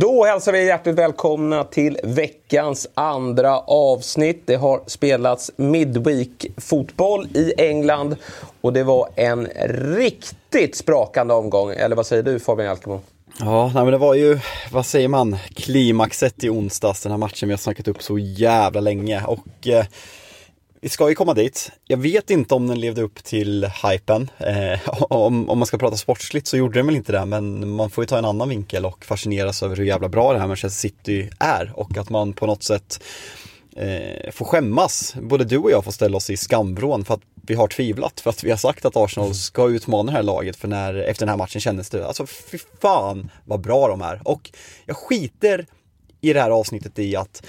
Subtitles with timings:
[0.00, 4.42] Då hälsar vi hjärtligt välkomna till veckans andra avsnitt.
[4.46, 8.16] Det har spelats Midweek-fotboll i England
[8.60, 9.48] och det var en
[9.96, 11.70] riktigt sprakande omgång.
[11.70, 13.00] Eller vad säger du Fabian Alkemo?
[13.40, 14.38] Ja, nej, men det var ju,
[14.72, 18.80] vad säger man, klimaxet i onsdags, den här matchen vi har snackat upp så jävla
[18.80, 19.22] länge.
[19.24, 19.84] Och eh,
[20.80, 21.72] vi ska ju komma dit.
[21.86, 24.30] Jag vet inte om den levde upp till hypen.
[24.38, 27.90] Eh, om, om man ska prata sportsligt så gjorde den väl inte det, men man
[27.90, 30.88] får ju ta en annan vinkel och fascineras över hur jävla bra det här Manchester
[30.88, 33.02] City är och att man på något sätt
[33.76, 35.14] eh, får skämmas.
[35.22, 38.30] Både du och jag får ställa oss i skamvrån för att vi har tvivlat, för
[38.30, 41.30] att vi har sagt att Arsenal ska utmana det här laget för när, efter den
[41.30, 44.20] här matchen kändes det, alltså fy fan vad bra de är.
[44.24, 44.50] Och
[44.86, 45.66] jag skiter
[46.20, 47.42] i det här avsnittet i att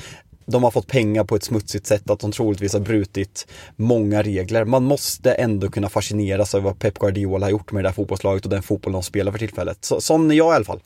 [0.52, 4.66] de har fått pengar på ett smutsigt sätt, att de troligtvis har brutit många regler.
[4.66, 8.46] Man måste ändå kunna fascineras över vad Pep Guardiola har gjort med det här fotbollslaget
[8.46, 9.78] och den fotboll de spelar för tillfället.
[9.86, 10.80] Så, som jag i alla fall.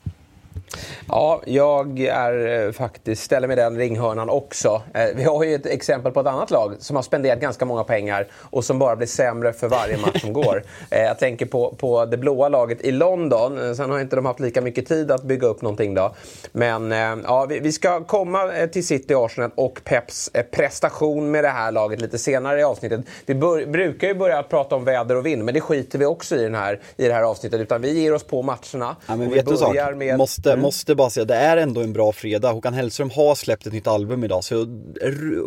[1.08, 4.82] Ja, jag är eh, faktiskt, ställer mig den ringhörnan också.
[4.94, 7.84] Eh, vi har ju ett exempel på ett annat lag som har spenderat ganska många
[7.84, 10.62] pengar och som bara blir sämre för varje match som går.
[10.90, 13.76] Eh, jag tänker på, på det blåa laget i London.
[13.76, 16.14] Sen har inte de haft lika mycket tid att bygga upp någonting då.
[16.52, 16.90] Men
[17.24, 22.00] ja, vi, vi ska komma till City Arsenal och Peps prestation med det här laget
[22.00, 23.00] lite senare i avsnittet.
[23.26, 26.36] Vi bör, brukar ju börja prata om väder och vind, men det skiter vi också
[26.36, 27.60] i, den här, i det här avsnittet.
[27.60, 28.96] Utan vi ger oss på matcherna.
[29.06, 29.96] Ja, men vet du sak?
[29.96, 30.18] Med...
[30.18, 30.62] Måste, mm.
[30.62, 32.50] måste bara säga, det är ändå en bra fredag.
[32.50, 34.66] Håkan Hellström har släppt ett nytt album idag, så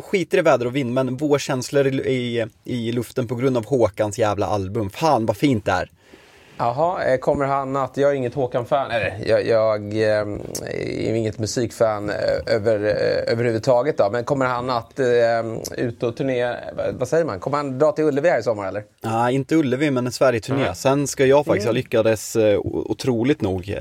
[0.04, 4.20] skiter i väder och vind, men vårkänslor i, i, i luften på grund av Håkans
[4.20, 4.90] jävla album.
[4.90, 5.92] Fan vad fint det är.
[6.58, 7.98] Jaha, eh, kommer han att...
[7.98, 10.28] Jag är inget Håkan-fan, eller jag, jag eh,
[11.10, 12.80] är inget musikfan eh, över,
[13.28, 13.98] överhuvudtaget.
[13.98, 15.06] Då, men kommer han att eh,
[15.78, 16.56] ut och turnera,
[16.92, 18.84] vad säger man, kommer han dra till Ullevi här i sommar eller?
[19.04, 20.62] Nej, inte Ullevi men en Sverigeturné.
[20.62, 20.76] Mm.
[20.76, 21.76] Sen ska jag faktiskt, mm.
[21.76, 23.78] jag lyckades otroligt nog,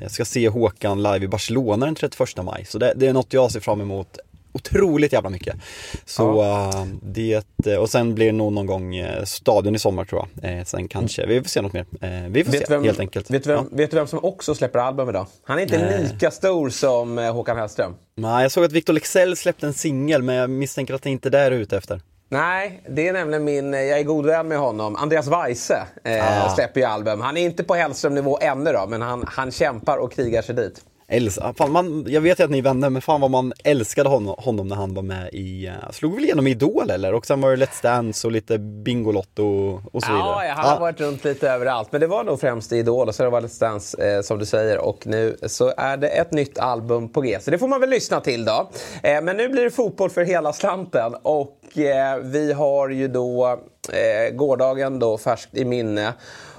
[0.00, 2.64] jag ska se Håkan live i Barcelona den 31 maj.
[2.64, 4.18] Så det, det är något jag ser fram emot
[4.54, 5.56] otroligt jävla mycket.
[6.04, 6.70] Så ja.
[6.74, 10.28] uh, det, eh, och sen blir det nog någon gång uh, stadion i sommar tror
[10.42, 10.66] jag.
[10.66, 11.34] Sen kanske, mm.
[11.34, 11.86] vi får se något mer.
[12.28, 13.30] vi får vet se vem, helt enkelt.
[13.30, 13.76] Vet du, vem, ja.
[13.76, 15.26] vet du vem som också släpper album idag?
[15.44, 17.94] Han är inte lika stor som Håkan Hellström.
[18.16, 21.28] Nej, jag såg att Victor Lexell släppte en singel men jag misstänker att det inte
[21.28, 22.00] är där ute efter.
[22.28, 24.96] Nej, det är nämligen min, jag är god vän med honom.
[24.96, 26.54] Andreas Weise eh, ah.
[26.54, 27.20] släpper ju album.
[27.20, 30.84] Han är inte på Hellström-nivå ännu då, men han, han kämpar och krigar sig dit.
[31.08, 34.08] Älskar, fan man, jag vet ju att ni är vänner, men fan vad man älskade
[34.08, 37.14] honom, honom när han var med i, uh, slog väl igenom Idol eller?
[37.14, 39.44] Och sen var det Let's Dance och lite Bingolotto
[39.92, 40.46] och, så vidare.
[40.46, 40.80] Ja, han har ah.
[40.80, 41.92] varit runt lite överallt.
[41.92, 44.38] Men det var nog främst i Idol och så var det Let's Dance eh, som
[44.38, 44.78] du säger.
[44.78, 47.38] Och nu så är det ett nytt album på G.
[47.40, 48.70] Så det får man väl lyssna till då.
[49.02, 51.14] Eh, men nu blir det fotboll för hela slanten.
[51.22, 53.58] Och eh, vi har ju då
[53.92, 56.12] eh, gårdagen då färskt i minne.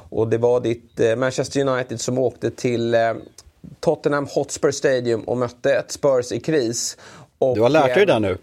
[0.10, 2.96] Och det var ditt eh, Manchester United som åkte till
[3.80, 6.98] Tottenham Hotspur Stadium och mötte ett Spurs i kris.
[7.40, 8.38] Och, du har lärt dig det nu?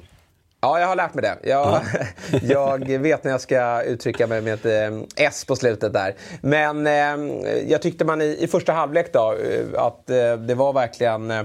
[0.61, 1.49] Ja, jag har lärt mig det.
[1.51, 1.83] Jag,
[2.43, 6.15] jag vet när jag ska uttrycka mig med ett eh, S på slutet där.
[6.41, 10.73] Men eh, jag tyckte man i, i första halvlek då eh, att eh, det var
[10.73, 11.43] verkligen eh,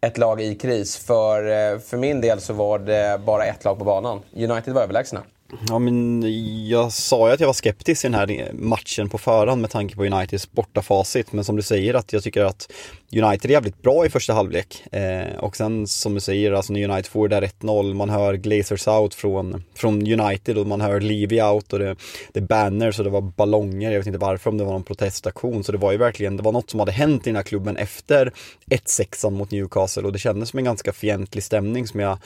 [0.00, 0.96] ett lag i kris.
[0.96, 4.20] För, eh, för min del så var det bara ett lag på banan.
[4.36, 5.22] United var överlägsna.
[5.68, 6.24] Ja men
[6.68, 9.96] jag sa ju att jag var skeptisk i den här matchen på förhand med tanke
[9.96, 11.32] på Uniteds bortafacit.
[11.32, 12.72] Men som du säger att jag tycker att
[13.12, 14.84] United är jävligt bra i första halvlek.
[14.92, 18.34] Eh, och sen som du säger, alltså när United får det där 1-0, man hör
[18.34, 21.96] Glazers out från, från United och man hör Levy out och det,
[22.32, 23.90] det är banners och det var ballonger.
[23.90, 25.64] Jag vet inte varför, om det var någon protestaktion.
[25.64, 27.76] Så det var ju verkligen, det var något som hade hänt i den här klubben
[27.76, 28.32] efter
[28.70, 32.18] 1-6 mot Newcastle och det kändes som en ganska fientlig stämning som jag,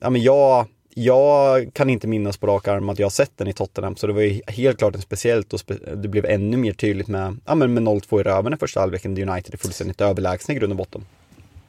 [0.00, 0.66] ja men jag
[0.98, 4.06] jag kan inte minnas på rak arm att jag har sett den i Tottenham, så
[4.06, 7.36] det var ju helt klart en speciellt och spe det blev ännu mer tydligt med,
[7.46, 10.72] ja, med 0-2 i röven i första halvleken där United är fullständigt överlägsna i grund
[10.72, 11.04] och botten.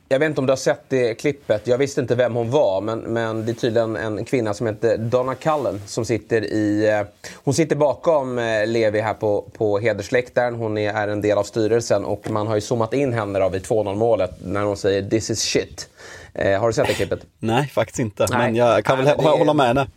[0.10, 1.68] Jag vet inte om du har sett det klippet.
[1.68, 4.98] Jag visste inte vem hon var, men, men det är tydligen en kvinna som heter
[4.98, 6.90] Donna Cullen som sitter i...
[6.90, 10.56] Eh, hon sitter bakom eh, Levi här på, på hedersläktaren.
[10.56, 13.50] Hon är, är en del av styrelsen och man har ju zoomat in henne då
[13.50, 15.90] vid 2-0 målet när hon säger “This is shit”.
[16.38, 17.20] Eh, har du sett det klippet?
[17.40, 18.26] Nej, faktiskt inte.
[18.30, 18.40] Nej.
[18.40, 19.88] Men jag kan väl Nej, hålla med henne.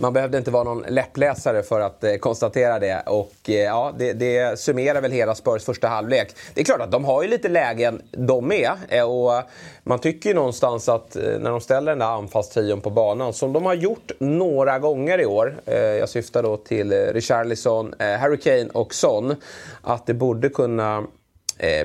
[0.00, 3.02] Man behövde inte vara någon läppläsare för att eh, konstatera det.
[3.06, 6.34] Och eh, ja, det, det, summerar väl hela Spurs första halvlek.
[6.54, 8.70] Det är klart att de har ju lite lägen de med.
[8.88, 9.42] Eh, och
[9.82, 13.52] man tycker ju någonstans att eh, när de ställer den där anfallstrion på banan, som
[13.52, 15.56] de har gjort några gånger i år.
[15.66, 19.36] Eh, jag syftar då till eh, Richarlison, Harry Kane och Son.
[19.82, 21.04] Att det borde kunna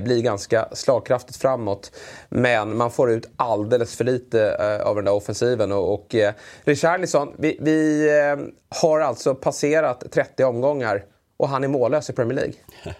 [0.01, 1.91] blir ganska slagkraftigt framåt.
[2.29, 5.71] Men man får ut alldeles för lite eh, av den där offensiven.
[5.71, 6.33] Och, och eh,
[6.63, 8.45] Richarlison, vi, vi eh,
[8.81, 11.03] har alltså passerat 30 omgångar
[11.37, 12.53] och han är mållös i Premier League.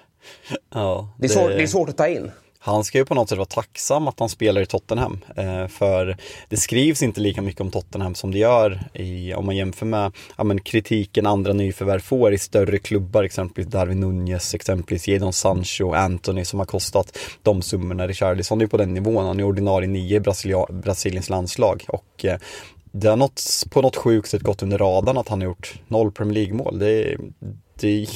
[0.73, 1.27] ja, det...
[1.27, 2.31] Det, är svårt, det är svårt att ta in
[2.61, 5.19] han ska ju på något sätt vara tacksam att han spelar i Tottenham.
[5.35, 6.17] Eh, för
[6.49, 10.11] det skrivs inte lika mycket om Tottenham som det gör i, om man jämför med
[10.37, 15.93] ja, men kritiken andra nyförvärv får i större klubbar, exempelvis Darwin Nunez, exempelvis Jadon Sancho,
[15.93, 18.07] Anthony som har kostat de summorna.
[18.07, 21.85] Richarlison är på den nivån, han är ordinarie nio i Brasilia, Brasiliens landslag.
[21.87, 22.37] Och eh,
[22.91, 26.11] det har något, på något sjukt sätt gått under radarn att han har gjort noll
[26.11, 26.79] Premier League-mål.
[26.79, 27.17] Det,
[27.79, 28.07] det är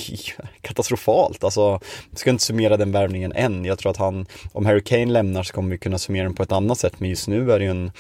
[0.62, 1.44] katastrofalt.
[1.44, 1.80] Alltså,
[2.10, 3.66] jag ska inte summera den värvningen än.
[3.66, 6.44] Jag tror att han, om Harry Kane lämnar så kommer vi kunna summera den på
[6.44, 6.94] ett annat sätt.
[6.98, 7.92] Men just nu är det ju en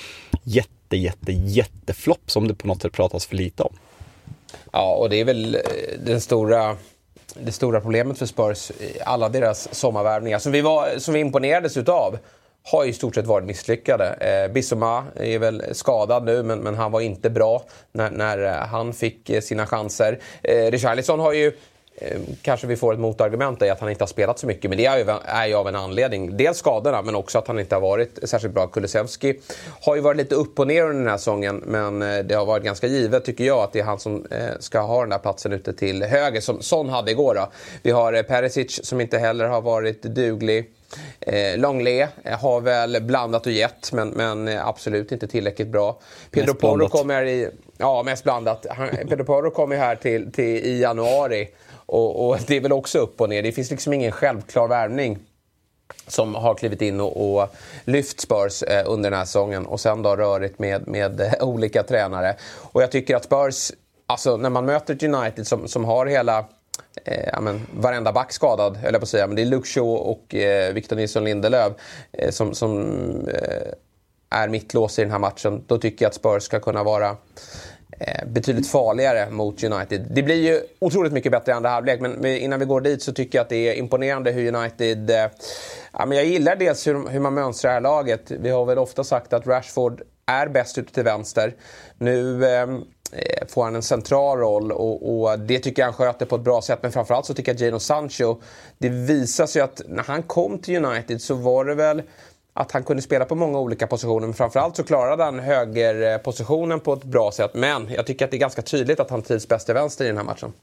[0.43, 3.75] jätte, jätte, jätteflopp som det på något sätt pratas för lite om.
[4.71, 5.61] Ja, och det är väl eh,
[6.05, 6.77] den stora
[7.35, 8.71] det stora problemet för Spurs,
[9.05, 12.17] alla deras sommarvärvningar som vi, var, som vi imponerades utav
[12.63, 14.13] har i stort sett varit misslyckade.
[14.13, 18.51] Eh, Bissoma är väl skadad nu, men, men han var inte bra när, när eh,
[18.51, 20.19] han fick eh, sina chanser.
[20.43, 21.47] Eh, Richarlison har ju
[21.95, 24.77] eh, Kanske vi får ett motargument i att han inte har spelat så mycket, men
[24.77, 26.37] det är ju, är ju av en anledning.
[26.37, 28.67] Dels skadorna, men också att han inte har varit särskilt bra.
[28.67, 29.39] Kulusevski
[29.81, 32.63] har ju varit lite upp och ner under den här säsongen, men det har varit
[32.63, 34.27] ganska givet, tycker jag, att det är han som
[34.59, 37.35] ska ha den där platsen ute till höger, som Son hade igår.
[37.35, 37.51] Då.
[37.83, 40.69] Vi har Perisic som inte heller har varit duglig.
[41.19, 45.99] Eh, Longley eh, har väl blandat och gett, men, men eh, absolut inte tillräckligt bra.
[46.31, 47.49] Pedro Porro kommer i...
[47.77, 48.65] Ja, mest blandat.
[48.69, 51.49] Han, Pedro Porro kommer här till, till, i januari.
[51.85, 53.43] Och, och, det är väl också upp och ner.
[53.43, 55.19] Det finns liksom ingen självklar värvning
[56.07, 57.49] som har klivit in och, och
[57.85, 59.65] lyft Spurs eh, under den här säsongen.
[59.65, 62.35] Och sen då rörigt med, med eh, olika tränare.
[62.71, 63.71] Och jag tycker att Spurs,
[64.07, 66.45] alltså när man möter ett United som, som har hela
[67.05, 69.27] eh, ja, men, varenda back skadad, eller på att säga.
[69.27, 71.73] Men det är Luke Shaw och eh, Victor Nilsson Lindelöf
[72.11, 72.81] eh, som, som
[73.27, 73.73] eh,
[74.29, 75.63] är mittlås i den här matchen.
[75.67, 77.09] Då tycker jag att Spurs ska kunna vara
[77.99, 80.07] eh, betydligt farligare mot United.
[80.11, 83.13] Det blir ju otroligt mycket bättre i andra halvlek, men innan vi går dit så
[83.13, 85.09] tycker jag att det är imponerande hur United...
[85.09, 85.29] Eh,
[85.93, 88.31] ja, men jag gillar dels hur, hur man mönstrar det här laget.
[88.31, 91.55] Vi har väl ofta sagt att Rashford är bäst ute till vänster.
[91.97, 96.25] Nu ehm, eh, får han en central roll och, och, det tycker jag han sköter
[96.25, 96.79] på ett bra sätt.
[96.81, 98.41] Men framförallt så tycker jag Jadon Sancho,
[98.77, 102.03] det visar sig att när han kom till United så var det väl
[102.53, 104.27] att han kunde spela på många olika positioner.
[104.27, 107.51] Men framförallt så klarade han högerpositionen på ett bra sätt.
[107.53, 110.07] Men jag tycker att det är ganska tydligt att han trivs bäst till vänster i
[110.07, 110.53] den här matchen.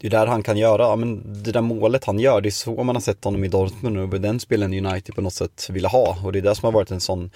[0.00, 2.84] Det är där han kan göra, men det där målet han gör, det är så
[2.84, 6.16] man har sett honom i Dortmund och den spelen United på något sätt ville ha.
[6.24, 7.30] Och det är det som har varit en sån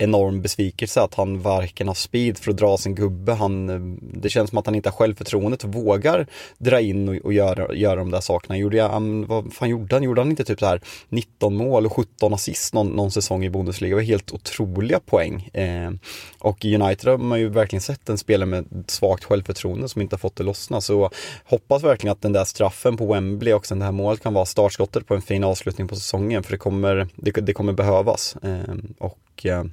[0.00, 3.32] enorm besvikelse att han varken har speed för att dra sin gubbe.
[3.32, 6.26] Han, eh, det känns som att han inte har självförtroendet och vågar
[6.58, 8.56] dra in och, och göra, göra de där sakerna.
[8.56, 10.02] Gjorde jag, vad fan gjorde han?
[10.02, 13.50] Gjorde han inte typ så här 19 mål och 17 assist någon, någon säsong i
[13.50, 13.88] Bundesliga?
[13.88, 15.48] Det var helt otroliga poäng.
[15.52, 15.90] Eh,
[16.38, 20.14] och i United har man ju verkligen sett en spelare med svagt självförtroende som inte
[20.14, 20.80] har fått det lossna.
[20.80, 21.10] Så
[21.44, 24.46] hoppas verkligen att den där straffen på Wembley och sen det här målet kan vara
[24.46, 26.42] startskottet på en fin avslutning på säsongen.
[26.42, 28.36] För det kommer, det, det kommer behövas.
[28.42, 29.64] Eh, och eh,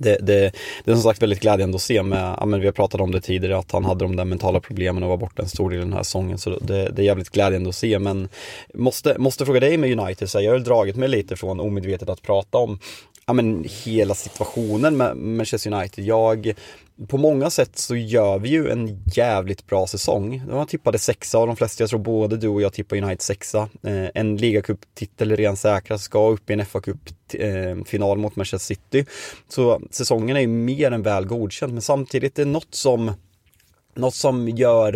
[0.00, 0.52] det, det,
[0.84, 3.10] det, är som sagt väldigt glädjande att se med, ja, men vi har pratat om
[3.10, 5.78] det tidigare, att han hade de där mentala problemen och var borta en stor del
[5.78, 6.38] av den här säsongen.
[6.38, 7.98] Så det, det, är jävligt glädjande att se.
[7.98, 8.28] Men
[8.74, 12.22] måste, måste fråga dig med United, så jag har dragit mig lite från omedvetet att
[12.22, 12.78] prata om
[13.26, 16.04] ja, men hela situationen med Manchester United.
[16.04, 16.54] Jag
[17.08, 20.42] på många sätt så gör vi ju en jävligt bra säsong.
[20.48, 23.68] Man tippade sexa av de flesta, jag tror både du och jag tippar United sexa.
[23.82, 28.74] Eh, en ligacuptitel är redan säkra, ska upp i en FA-cupfinal eh, final mot Manchester
[28.74, 29.04] City.
[29.48, 33.12] Så säsongen är ju mer än väl godkänd, men samtidigt är det något som
[33.94, 34.92] något som gör,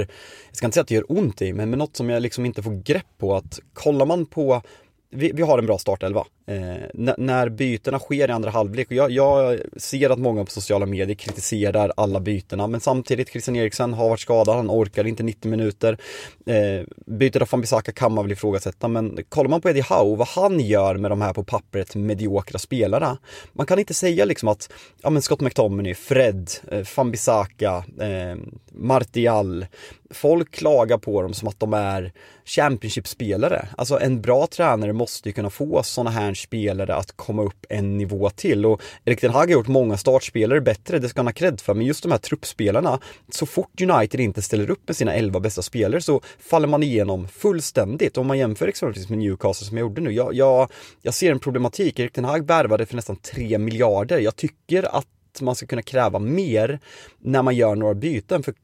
[0.48, 2.46] jag ska inte säga att det gör ont i, mig, men något som jag liksom
[2.46, 4.62] inte får grepp på att kollar man på
[5.10, 6.24] vi, vi har en bra startelva.
[6.46, 10.86] Eh, när bytena sker i andra halvlek, och jag, jag, ser att många på sociala
[10.86, 15.50] medier kritiserar alla bytena, men samtidigt Christian Eriksen har varit skadad, han orkar inte 90
[15.50, 15.98] minuter.
[16.46, 20.28] Eh, bytet av Fambisaka kan man väl ifrågasätta, men kollar man på Eddie Howe, vad
[20.28, 23.18] han gör med de här på pappret mediokra spelarna,
[23.52, 24.72] man kan inte säga liksom att,
[25.02, 28.36] ja men Scott McTominay, Fred, eh, Fambisaka, eh,
[28.72, 29.66] Martial,
[30.10, 32.12] folk klagar på dem som att de är
[32.44, 33.68] Championship-spelare.
[33.76, 37.98] Alltså en bra tränare måste ju kunna få sådana här spelare att komma upp en
[37.98, 41.32] nivå till och Erik Ten Hag har gjort många startspelare bättre, det ska han ha
[41.32, 45.14] cred för, men just de här truppspelarna, så fort United inte ställer upp med sina
[45.14, 48.18] elva bästa spelare så faller man igenom fullständigt.
[48.18, 50.70] Om man jämför exempelvis med Newcastle som jag gjorde nu, jag, jag,
[51.02, 51.98] jag ser en problematik.
[51.98, 54.18] Erik Ten Hag värvade för nästan 3 miljarder.
[54.18, 55.06] Jag tycker att
[55.40, 56.80] man ska kunna kräva mer
[57.18, 58.42] när man gör några byten.
[58.42, 58.54] För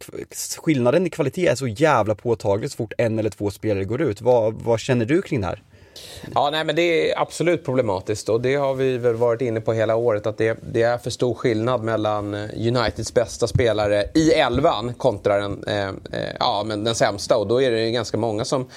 [0.60, 4.20] skillnaden i kvalitet är så jävla påtaglig så fort en eller två spelare går ut.
[4.20, 5.62] Vad, vad känner du kring det här?
[6.34, 9.72] Ja, nej, men det är absolut problematiskt och det har vi väl varit inne på
[9.72, 14.32] hela året att det, det är för stor skillnad mellan eh, Uniteds bästa spelare i
[14.32, 18.44] elvan kontra den, eh, eh, ja, men den sämsta och då är det ganska många
[18.44, 18.68] som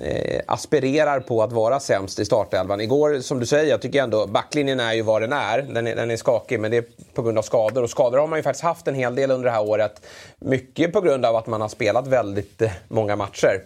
[0.00, 2.80] eh, aspirerar på att vara sämst i startelvan.
[2.80, 5.62] Igår, som du säger, jag tycker ändå backlinjen är ju vad den är.
[5.62, 5.96] Den, är.
[5.96, 7.82] den är skakig, men det är på grund av skador.
[7.82, 10.02] Och skador har man ju faktiskt haft en hel del under det här året.
[10.38, 13.62] Mycket på grund av att man har spelat väldigt eh, många matcher.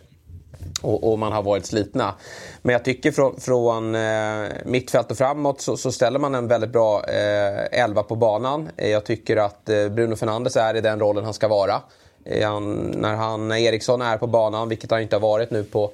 [0.82, 2.14] Och, och, man har varit slitna.
[2.62, 6.70] Men jag tycker från, från eh, mittfält och framåt så, så, ställer man en väldigt
[6.70, 8.68] bra eh, elva på banan.
[8.76, 11.80] Eh, jag tycker att eh, Bruno Fernandes är i den rollen han ska vara.
[12.25, 15.90] Eh, han, när han, Eriksson är på banan, vilket han inte har varit nu på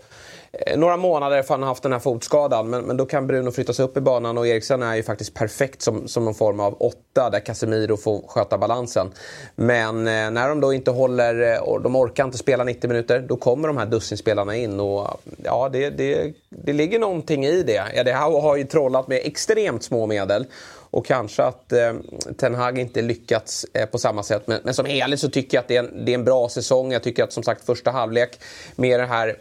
[0.58, 2.70] Eh, några månader för han har haft den här fotskadan.
[2.70, 5.82] Men, men då kan Bruno flyttas upp i banan och Eriksen är ju faktiskt perfekt
[5.82, 9.12] som, som någon form av åtta där Casemiro får sköta balansen.
[9.54, 13.20] Men eh, när de då inte håller, eh, och de orkar inte spela 90 minuter,
[13.28, 14.80] då kommer de här dussinspelarna in.
[14.80, 17.82] Och ja, det, det, det ligger någonting i det.
[17.94, 20.46] Ja, det här har ju trollat med extremt små medel.
[20.92, 21.92] Och kanske att eh,
[22.38, 24.42] Ten Hag inte lyckats eh, på samma sätt.
[24.46, 26.48] Men, men som helhet så tycker jag att det är, en, det är en bra
[26.48, 26.92] säsong.
[26.92, 28.38] Jag tycker att som sagt första halvlek
[28.76, 29.36] med det här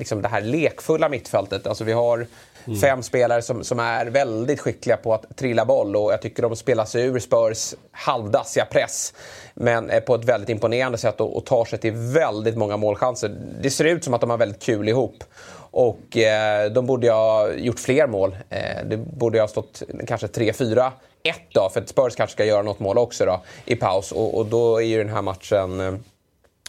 [0.00, 1.66] liksom det här lekfulla mittfältet.
[1.66, 2.26] Alltså vi har
[2.64, 2.78] mm.
[2.78, 6.56] fem spelare som, som är väldigt skickliga på att trilla boll och jag tycker de
[6.56, 9.14] spelar sig ur Spurs halvdassiga press.
[9.54, 13.36] Men på ett väldigt imponerande sätt och, och tar sig till väldigt många målchanser.
[13.62, 15.24] Det ser ut som att de har väldigt kul ihop.
[15.72, 18.36] Och eh, de borde ha gjort fler mål.
[18.48, 20.90] Eh, det borde ha stått kanske 3-4
[21.22, 24.12] 1 då, för att Spurs kanske ska göra något mål också då, i paus.
[24.12, 25.94] Och, och då är ju den här matchen eh,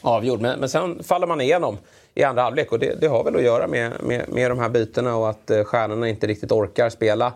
[0.02, 0.42] avgjord.
[0.42, 1.78] Men, men sen faller man igenom
[2.15, 2.72] i andra halvlek.
[2.72, 5.51] Och det, det, har väl att göra med, med, med de här bytena och att
[5.51, 7.34] eh, stjärnorna inte riktigt orkar spela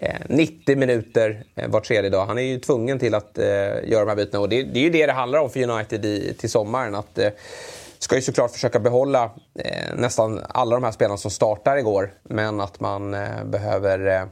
[0.00, 2.26] eh, 90 minuter eh, var tredje dag.
[2.26, 3.44] Han är ju tvungen till att eh,
[3.84, 6.04] göra de här bytena och det, det, är ju det det handlar om för United
[6.04, 6.94] i, till sommaren.
[6.94, 7.30] Att, eh,
[7.98, 12.14] ska ju såklart försöka behålla eh, nästan alla de här spelarna som startar igår.
[12.22, 14.28] Men att man eh, behöver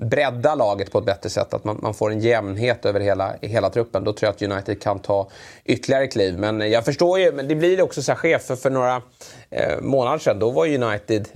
[0.00, 1.54] bredda laget på ett bättre sätt.
[1.54, 4.04] Att man, man, får en jämnhet över hela, hela truppen.
[4.04, 5.28] Då tror jag att United kan ta
[5.64, 6.38] ytterligare kliv.
[6.38, 8.42] Men jag förstår ju, men det blir också så här chef.
[8.42, 9.02] För, för några
[9.50, 11.28] eh, månader sedan, då var United,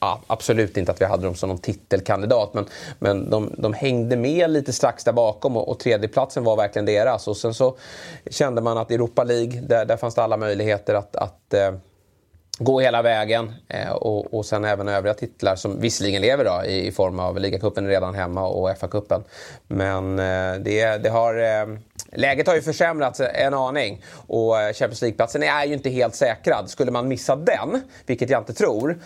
[0.00, 2.54] ja, absolut inte att vi hade dem som någon titelkandidat.
[2.54, 2.66] Men,
[2.98, 7.28] men de, de hängde med lite strax där bakom och, och tredjeplatsen var verkligen deras.
[7.28, 7.76] Och sen så
[8.30, 11.72] kände man att Europa League, där, där fanns det alla möjligheter att, att eh,
[12.58, 16.86] gå hela vägen eh, och, och sen även övriga titlar som visserligen lever då, i,
[16.86, 19.22] i form av ligacupen redan hemma och FA-cupen.
[19.68, 21.78] Men eh, det, det har, eh,
[22.12, 26.70] läget har ju försämrats en aning och eh, Champions League-platsen är ju inte helt säkrad.
[26.70, 28.98] Skulle man missa den, vilket jag inte tror,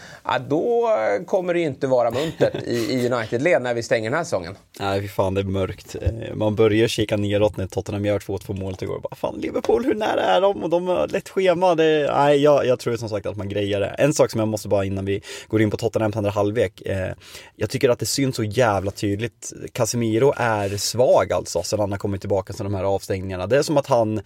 [0.48, 0.88] då
[1.26, 4.56] kommer det ju inte vara muntert i, i United-led när vi stänger den här säsongen.
[4.80, 5.96] Nej, fy fan det är mörkt.
[6.02, 9.00] Eh, man börjar kika neråt när Tottenham gör 2-2 målet igår.
[9.00, 10.62] Bara, fan, Liverpool, hur nära är de?
[10.62, 11.74] Och de har lätt schema.
[11.74, 13.86] Det, nej, jag, jag tror som sagt att man grejar det.
[13.86, 16.80] En sak som jag måste bara innan vi går in på Tottenhams andra halvlek.
[16.80, 17.12] Eh,
[17.56, 19.52] jag tycker att det syns så jävla tydligt.
[19.72, 23.46] Casemiro är svag alltså sen han har kommit tillbaka från de här avstängningarna.
[23.46, 24.20] Det är som att han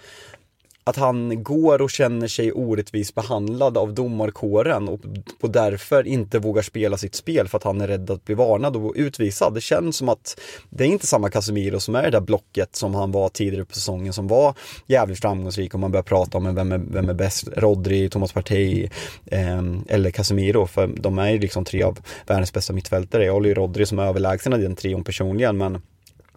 [0.84, 5.00] att han går och känner sig orättvist behandlad av domarkåren och,
[5.40, 8.76] och därför inte vågar spela sitt spel för att han är rädd att bli varnad
[8.76, 9.54] och utvisad.
[9.54, 12.94] Det känns som att det är inte samma Casemiro som är det där blocket som
[12.94, 14.54] han var tidigare på säsongen som var
[14.86, 18.88] jävligt framgångsrik om man börjar prata om vem är, vem är bäst, Rodri, Thomas Partey
[19.26, 23.24] eh, eller Casemiro för de är ju liksom tre av världens bästa mittfältare.
[23.24, 25.82] Jag håller ju Rodri som överlägsen i den trion personligen men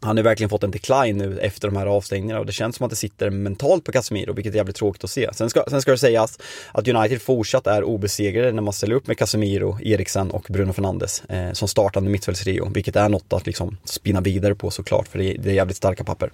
[0.02, 2.84] han har verkligen fått en decline nu efter de här avstängningarna och det känns som
[2.84, 5.30] att det sitter mentalt på Casemiro, vilket är jävligt tråkigt att se.
[5.34, 6.40] Sen ska, sen ska det sägas
[6.72, 11.24] att United fortsatt är obesegrade när man ställer upp med Casemiro, Eriksen och Bruno Fernandes
[11.30, 15.26] eh, som startande mittfältsrio, vilket är något att liksom spinna vidare på såklart, för det
[15.26, 16.32] är, det är jävligt starka papper.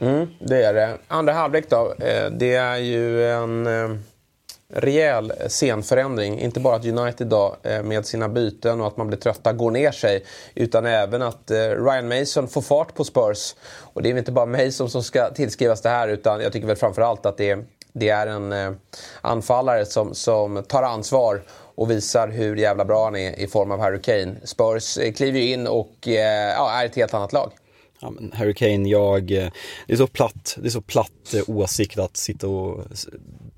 [0.00, 0.98] Mm, det är det.
[1.08, 3.98] Andra halvlek då, eh, det är ju en eh
[4.74, 6.40] rejäl scenförändring.
[6.40, 9.70] Inte bara att United då, eh, med sina byten och att man blir trötta går
[9.70, 10.24] ner sig.
[10.54, 13.54] Utan även att eh, Ryan Mason får fart på Spurs.
[13.80, 16.76] Och det är inte bara Mason som ska tillskrivas det här utan jag tycker väl
[16.76, 18.72] framförallt att det är, det är en eh,
[19.20, 21.42] anfallare som, som tar ansvar
[21.74, 24.34] och visar hur jävla bra han är i form av Harry Kane.
[24.44, 27.52] Spurs kliver ju in och ja, är ett helt annat lag.
[28.00, 29.26] Ja, men Harry Kane, jag,
[29.86, 32.84] det är så platt, det är så platt Eh, åsikt att sitta och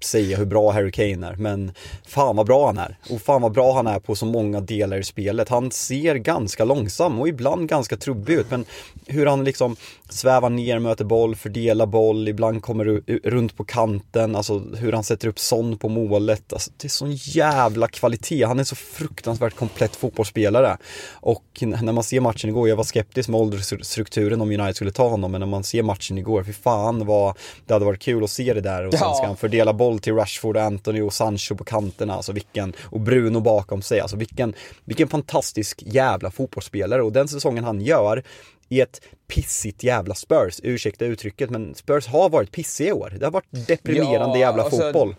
[0.01, 1.73] säga hur bra Harry Kane är, men
[2.07, 2.99] fan vad bra han är.
[3.11, 5.49] Och fan vad bra han är på så många delar i spelet.
[5.49, 8.65] Han ser ganska långsam och ibland ganska trubbig ut, men
[9.07, 9.77] hur han liksom
[10.09, 15.29] svävar ner, möter boll, fördelar boll, ibland kommer runt på kanten, alltså hur han sätter
[15.29, 16.53] upp sån på målet.
[16.53, 18.45] Alltså, det är sån jävla kvalitet.
[18.45, 20.77] Han är så fruktansvärt komplett fotbollsspelare.
[21.13, 25.09] Och när man ser matchen igår, jag var skeptisk med åldersstrukturen om United skulle ta
[25.09, 27.37] honom, men när man ser matchen igår, fy fan vad
[27.67, 30.15] det hade varit kul att se det där och sen ska han fördela boll till
[30.15, 35.09] Rashford, Anthony och Sancho på kanterna, alltså vilken, och Bruno bakom sig, alltså vilken, vilken
[35.09, 37.03] fantastisk jävla fotbollsspelare.
[37.03, 38.23] Och den säsongen han gör
[38.69, 43.17] i ett pissigt jävla Spurs, ursäkta uttrycket, men Spurs har varit pissiga i år.
[43.19, 45.15] Det har varit deprimerande ja, jävla alltså, fotboll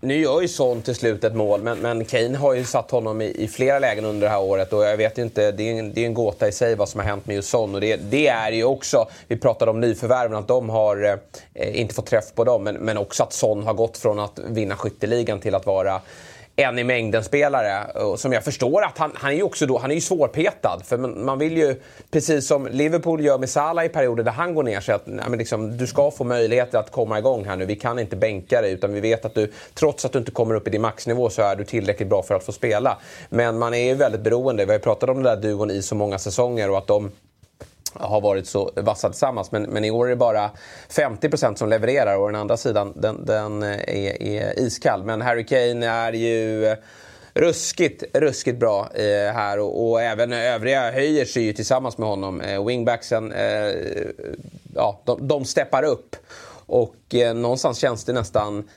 [0.00, 3.20] nu gör ju Son till slut ett mål, men, men Kane har ju satt honom
[3.20, 5.92] i, i, flera lägen under det här året och jag vet inte, det är, en,
[5.94, 7.74] det är en gåta i sig vad som har hänt med just Son.
[7.74, 11.20] Och det, det är ju också, vi pratade om nyförvärven, att de har
[11.54, 14.38] eh, inte fått träff på dem, men, men också att Son har gått från att
[14.48, 16.00] vinna skytteligan till att vara
[16.56, 17.86] en i mängden-spelare.
[17.94, 20.80] Eh, som jag förstår att han, han är ju också då, han är ju svårpetad.
[20.84, 24.54] För man, man, vill ju, precis som Liverpool gör med Salah i perioder där han
[24.54, 27.64] går ner sig, att ja, liksom, du ska få möjligheter att komma igång här nu.
[27.64, 30.54] Vi kan inte bänka dig, utan vi vet att du, trots att du inte kommer
[30.54, 32.98] upp i din maxnivå, så är du tillräckligt bra för att få spela.
[33.28, 34.64] Men man är ju väldigt beroende.
[34.64, 37.10] Vi har ju pratat om den där duon i så många säsonger och att de
[38.00, 39.52] har varit så vassa tillsammans.
[39.52, 40.50] Men, men i år är det bara
[40.88, 45.04] 50% som levererar och den andra sidan den, den eh, är, är iskall.
[45.04, 46.76] Men Harry Kane är ju
[47.36, 52.40] ruskigt, ruskigt bra eh, här och, och, även övriga höjer sig ju tillsammans med honom.
[52.40, 53.72] Eh, wingbacksen, eh,
[54.74, 56.16] ja, de, de steppar upp.
[56.66, 58.68] Och eh, någonstans känns det nästan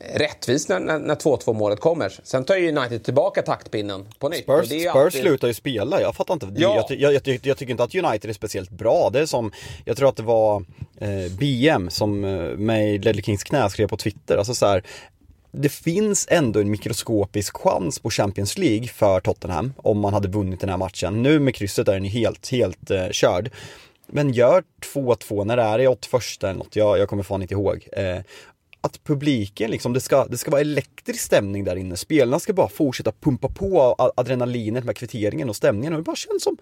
[0.00, 2.12] rättvist när, när, när 2-2 målet kommer.
[2.22, 4.42] Sen tar ju United tillbaka taktpinnen på nytt.
[4.42, 5.20] Spurs, Spurs alltid...
[5.20, 6.52] slutar ju spela, jag fattar inte.
[6.56, 6.86] Ja.
[6.88, 9.10] Jag, jag, jag, jag, tycker inte att United är speciellt bra.
[9.12, 9.52] Det är som,
[9.84, 10.64] jag tror att det var
[10.98, 14.82] eh, BM som eh, med i Ledley Kings knä skrev på Twitter, alltså så här,
[15.50, 20.60] det finns ändå en mikroskopisk chans på Champions League för Tottenham om man hade vunnit
[20.60, 21.22] den här matchen.
[21.22, 23.50] Nu med krysset är den helt, helt eh, körd.
[24.06, 24.62] Men gör
[24.94, 27.88] 2-2 när det är i 81 eller något, jag, jag kommer fan inte ihåg.
[27.92, 28.18] Eh,
[28.86, 31.96] att publiken liksom, det ska, det ska vara elektrisk stämning där inne.
[31.96, 36.42] Spelarna ska bara fortsätta pumpa på adrenalinet med kvitteringen och stämningen och det bara känns
[36.42, 36.56] som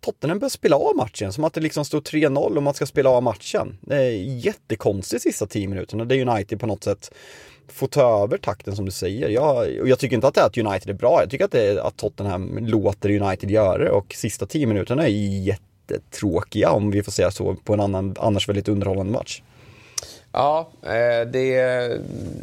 [0.00, 3.10] Tottenham börjar spela av matchen, som att det liksom står 3-0 och man ska spela
[3.10, 3.78] av matchen.
[3.80, 4.10] Det är
[4.46, 7.10] jättekonstigt sista 10 minuterna där United på något sätt
[7.68, 9.28] får ta över takten som du säger.
[9.28, 11.52] Jag, och jag tycker inte att det är att United är bra, jag tycker att
[11.52, 15.08] det är att Tottenham låter United göra det och sista 10 minuterna är
[15.44, 19.42] jättetråkiga om vi får säga så på en annan, annars väldigt underhållande match.
[20.32, 21.60] Ja, eh, det,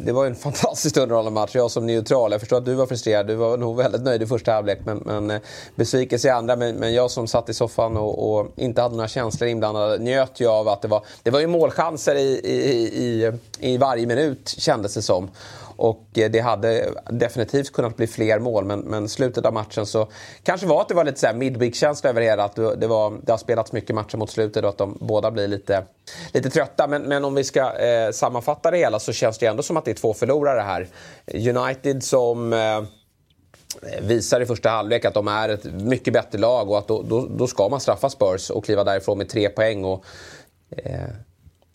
[0.04, 1.54] det var en fantastiskt underhållande match.
[1.54, 3.26] Jag som neutral, jag förstår att du var frustrerad.
[3.26, 5.40] Du var nog väldigt nöjd i första halvlek, men, men eh,
[5.74, 6.56] besvikelse i andra.
[6.56, 10.40] Men, men, jag som satt i soffan och, och, inte hade några känslor inblandade njöt
[10.40, 14.48] ju av att det var, det var ju målchanser i, i, i, i varje minut,
[14.48, 15.30] kändes det som.
[15.76, 20.08] Och eh, det hade definitivt kunnat bli fler mål men, men slutet av matchen så
[20.42, 22.44] kanske var att det var lite så midweek-känsla över det hela.
[22.44, 25.48] Att det, var, det har spelats mycket matcher mot slutet och att de båda blir
[25.48, 25.84] lite,
[26.32, 26.86] lite trötta.
[26.86, 29.84] Men, men om vi ska eh, sammanfatta det hela så känns det ändå som att
[29.84, 30.88] det är två förlorare här.
[31.56, 32.82] United som eh,
[34.02, 37.26] visar i första halvlek att de är ett mycket bättre lag och att då, då,
[37.26, 39.84] då ska man straffa Spurs och kliva därifrån med tre poäng.
[39.84, 40.04] Och,
[40.76, 41.08] eh,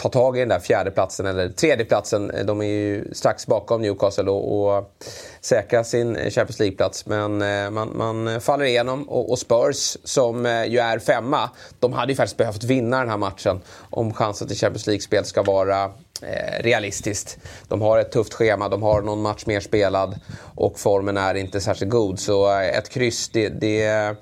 [0.02, 2.32] ta tag i den där fjärdeplatsen eller tredjeplatsen.
[2.46, 4.94] De är ju strax bakom Newcastle och, och
[5.42, 7.06] säkra sin Champions League-plats.
[7.06, 11.94] Men eh, man, man, faller igenom och, och, Spurs som eh, ju är femma, de
[11.94, 15.84] hade ju faktiskt behövt vinna den här matchen om chansen till Champions League-spel ska vara
[16.22, 17.38] eh, realistiskt.
[17.68, 20.20] De har ett tufft schema, de har någon match mer spelad
[20.56, 22.20] och formen är inte särskilt god.
[22.20, 24.16] Så eh, ett kryss, det, det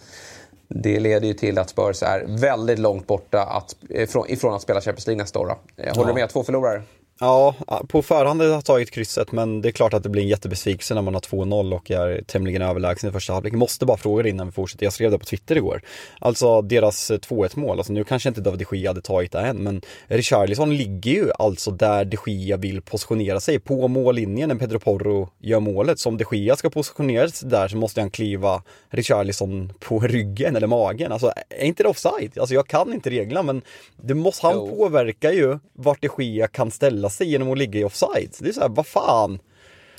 [0.69, 4.82] det leder ju till att Spurs är väldigt långt borta att, ifrån, ifrån att spela
[4.82, 5.45] Champions League nästa år.
[5.45, 5.84] Då.
[5.84, 6.08] Håller ja.
[6.08, 6.29] du med?
[6.29, 6.82] Två förlorare?
[7.21, 7.55] Ja,
[7.88, 10.95] på förhand har jag tagit krysset men det är klart att det blir en jättebesvikelse
[10.95, 13.53] när man har 2-0 och är tämligen överlägsen i första halvlek.
[13.53, 15.82] Måste bara fråga dig innan vi fortsätter, jag skrev det på Twitter igår.
[16.19, 19.58] Alltså deras 2-1 mål, alltså nu kanske inte David de Gea hade tagit det än
[19.58, 24.79] men Richarlison ligger ju alltså där de Gea vill positionera sig, på mållinjen när Pedro
[24.79, 25.99] Porro gör målet.
[25.99, 30.55] Så om de Gea ska positionera sig där så måste han kliva Richarlison på ryggen
[30.55, 31.12] eller magen.
[31.12, 32.39] Alltså är inte det offside?
[32.39, 33.62] Alltså jag kan inte reglerna men
[34.01, 34.75] det måste, han jo.
[34.75, 38.36] påverkar ju vart de Gea kan ställa sig genom att ligga i offside.
[38.39, 39.39] Det är så här, vad fan?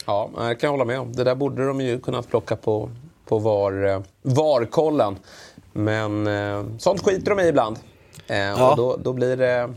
[0.06, 1.12] Ja, det kan jag hålla med om.
[1.12, 2.90] Det där borde de ju kunnat plocka på,
[3.26, 5.16] på var, eh, VAR-kollen.
[5.72, 7.78] Men eh, sånt skiter de i ibland.
[8.26, 8.70] Eh, ja.
[8.70, 9.74] Och då, då, blir det,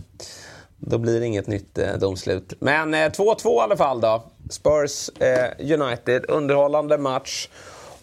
[0.77, 2.53] då blir det inget nytt domslut.
[2.59, 4.23] Men 2-2 eh, i alla fall då.
[4.49, 7.49] Spurs eh, United, underhållande match.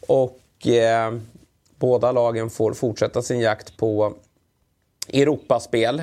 [0.06, 1.12] Och eh,
[1.78, 4.14] båda lagen får fortsätta sin jakt på
[5.12, 6.02] Europaspel.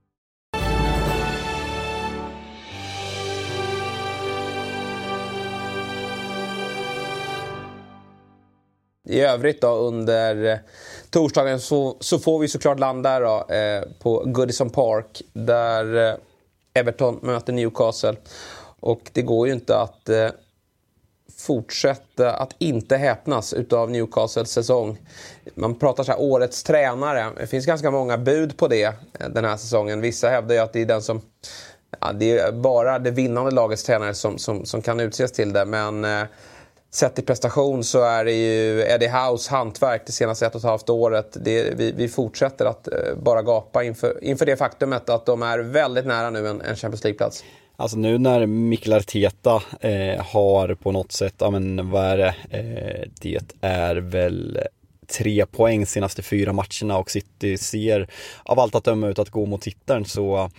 [9.11, 10.57] I övrigt då under eh,
[11.09, 16.15] torsdagen så, så får vi såklart landa då, eh, på Goodison Park där eh,
[16.73, 18.15] Everton möter Newcastle.
[18.79, 20.29] Och det går ju inte att eh,
[21.37, 24.97] fortsätta att inte häpnas utav Newcastles säsong.
[25.55, 27.29] Man pratar så här årets tränare.
[27.37, 30.01] Det finns ganska många bud på det eh, den här säsongen.
[30.01, 31.21] Vissa hävdar ju att det är den som
[31.99, 35.65] Ja, det är bara det vinnande lagets tränare som, som, som kan utses till det.
[35.65, 36.23] Men eh,
[36.91, 40.65] sett i prestation så är det ju Eddie House hantverk det senaste ett och ett
[40.65, 41.37] halvt året.
[41.41, 45.59] Det, vi, vi fortsätter att eh, bara gapa inför, inför det faktumet att de är
[45.59, 47.43] väldigt nära nu en, en Champions League-plats.
[47.75, 52.35] Alltså nu när Mikkel Arteta eh, har på något sätt, ja men vad är det,
[52.49, 54.59] eh, det är väl
[55.17, 58.09] tre poäng senaste fyra matcherna och City ser
[58.43, 60.49] av allt att döma ut att gå mot titeln så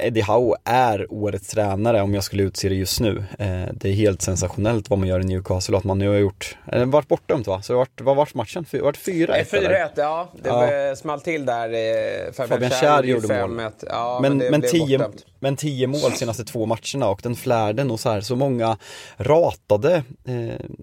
[0.00, 3.24] Eddie Howe är årets tränare om jag skulle utse det just nu.
[3.38, 6.16] Eh, det är helt sensationellt vad man gör i Newcastle och att man nu har
[6.16, 7.62] gjort, har varit bortdömt va?
[7.62, 8.66] Så det var, vad var matchen?
[8.70, 10.96] Det var 4-1 4-1 ja, det ja.
[10.96, 11.68] small till där.
[11.68, 13.70] Eh, Fabian Schär gjorde mål.
[13.86, 18.00] Ja, men, men, men, tio, men tio mål senaste två matcherna och den flärden och
[18.00, 18.78] så här så många
[19.16, 20.02] ratade,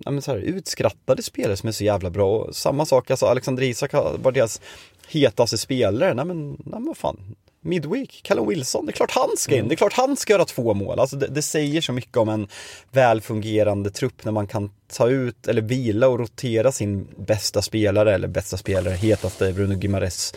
[0.06, 2.38] eh, så här, utskrattade spelare som är så jävla bra.
[2.38, 4.62] Och samma sak, alltså Alexander Isak var deras
[5.08, 6.14] hetaste spelare.
[6.14, 9.60] Nej men, nej men vad fan, Midweek, Callum Wilson, det är klart han ska in,
[9.60, 9.70] mm.
[9.70, 11.00] det är klart han ska göra två mål.
[11.00, 12.48] Alltså det, det, säger så mycket om en
[12.92, 18.28] välfungerande trupp när man kan ta ut eller vila och rotera sin bästa spelare eller
[18.28, 20.34] bästa spelare, hetaste Bruno Gimares.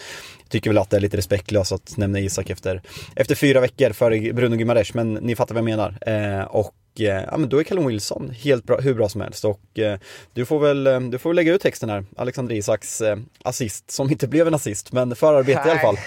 [0.48, 2.82] Tycker väl att det är lite respektlöst att nämna Isak efter,
[3.16, 5.98] efter fyra veckor för Bruno Gimares, men ni fattar vad jag menar.
[6.06, 9.44] Eh, och Eh, ja, men då är Callum Wilson helt bra, hur bra som helst
[9.44, 9.98] och eh,
[10.32, 14.10] du får väl, eh, du får lägga ut texten här, Alexander Isaks eh, assist, som
[14.10, 15.68] inte blev en assist, men förarbete nej.
[15.68, 15.98] i alla fall.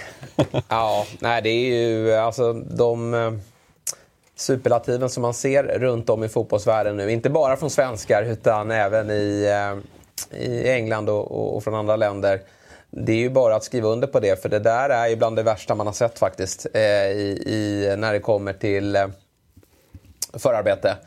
[0.69, 3.31] ja, nej det är ju alltså de eh,
[4.35, 9.09] superlativen som man ser runt om i fotbollsvärlden nu, inte bara från svenskar utan även
[9.09, 12.41] i, eh, i England och, och, från andra länder.
[12.89, 15.35] Det är ju bara att skriva under på det, för det där är ju bland
[15.35, 18.97] det värsta man har sett faktiskt eh, i, i när det kommer till
[20.33, 20.97] förarbete.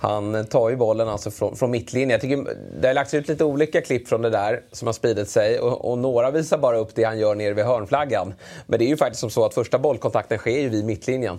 [0.00, 2.10] Han tar ju bollen alltså från, från mittlinjen.
[2.10, 5.28] Jag tycker det har lagts ut lite olika klipp från det där som har spridit
[5.28, 8.34] sig och, och, några visar bara upp det han gör nere vid hörnflaggan.
[8.66, 11.38] Men det är ju faktiskt som så att första bollkontakten sker ju vid mittlinjen.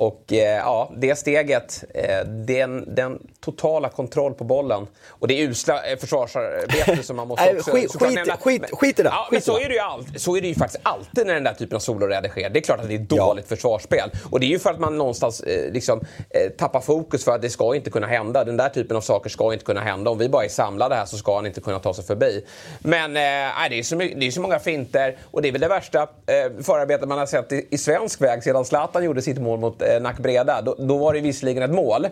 [0.00, 5.82] Och eh, ja, det steget, eh, den, den totala kontroll på bollen och det usla
[5.86, 7.70] eh, försvarsarbete som man måste också...
[7.70, 8.36] skit, skit, nämna.
[8.36, 9.08] skit, skit i det.
[9.08, 11.44] Ja, men så är det, ju all, så är det ju faktiskt alltid när den
[11.44, 12.50] där typen av soloräder sker.
[12.50, 13.56] Det är klart att det är dåligt ja.
[13.56, 14.10] försvarsspel.
[14.30, 17.42] Och det är ju för att man någonstans eh, liksom, eh, tappar fokus för att
[17.42, 18.44] det ska inte kunna hända.
[18.44, 20.10] Den där typen av saker ska inte kunna hända.
[20.10, 22.44] Om vi bara är samlade här så ska han inte kunna ta sig förbi.
[22.78, 23.22] Men eh,
[23.70, 26.62] det, är så, det är så många finter och det är väl det värsta eh,
[26.62, 30.62] förarbetet man har sett i, i svensk väg sedan Zlatan gjorde sitt mål mot Nackbreda.
[30.62, 32.06] Då, då var det visserligen ett mål.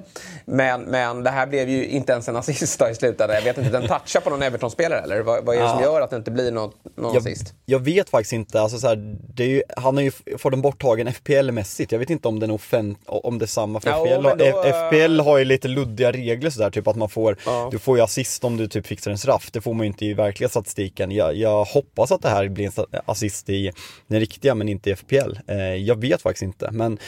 [0.45, 3.37] Men, men det här blev ju inte ens en assist i slutändan.
[3.37, 5.21] Jag vet inte, den touchar på någon Everton-spelare eller?
[5.21, 5.73] Vad, vad är det ja.
[5.73, 7.55] som gör att det inte blir någon, någon jag, assist?
[7.67, 8.61] Jag vet faktiskt inte.
[8.61, 11.93] Alltså, så här, ju, han har ju fått den borttagen FPL-mässigt.
[11.93, 14.23] Jag vet inte om, den offent, om det är samma för ja, FPL.
[14.39, 17.69] Då, FPL har ju lite luddiga regler sådär, typ att man får, ja.
[17.73, 19.51] du får ju assist om du typ fixar en straff.
[19.53, 21.11] Det får man ju inte i verkliga statistiken.
[21.11, 23.73] Jag, jag hoppas att det här blir en assist i
[24.07, 25.39] den riktiga men inte i FPL.
[25.47, 26.71] Eh, jag vet faktiskt inte.
[26.73, 26.99] Men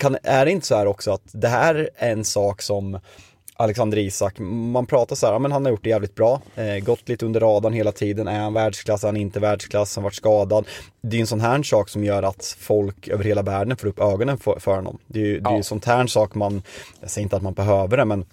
[0.00, 2.98] kan, är det inte så här också att det här är en sak som
[3.60, 6.76] Alexander Isak, man pratar så här, ja, men han har gjort det jävligt bra, eh,
[6.76, 10.14] gått lite under radarn hela tiden, är han världsklass, är han inte världsklass, han varit
[10.14, 10.66] skadad.
[11.00, 14.00] Det är en sån här sak som gör att folk över hela världen får upp
[14.00, 14.98] ögonen för, för honom.
[15.06, 15.56] Det är ju ja.
[15.56, 16.62] en sån här sak man,
[17.00, 18.24] jag säger inte att man behöver det, men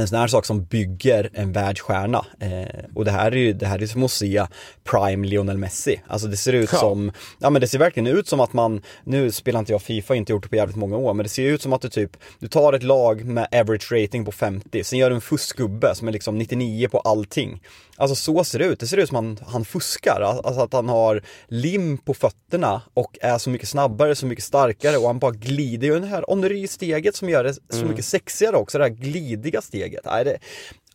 [0.00, 2.26] en sån här sak som bygger en världsstjärna.
[2.40, 4.46] Eh, och det här är ju det här är som att se
[4.84, 6.00] Prime Lionel Messi.
[6.06, 6.78] Alltså det ser ut ja.
[6.78, 10.14] som, ja men det ser verkligen ut som att man, nu spelar inte jag Fifa,
[10.14, 12.16] inte gjort det på jävligt många år, men det ser ut som att du typ,
[12.38, 16.08] du tar ett lag med average rating på 50, sen gör du en fuskgubbe som
[16.08, 17.60] är liksom 99 på allting.
[18.00, 20.72] Alltså så ser det ut, det ser ut som att han, han fuskar, alltså att
[20.72, 25.18] han har lim på fötterna och är så mycket snabbare, så mycket starkare och han
[25.18, 27.88] bara glider ju det här Henry-steget som gör det så mm.
[27.88, 30.04] mycket sexigare också, det här glidiga steget.
[30.04, 30.38] Nej, det,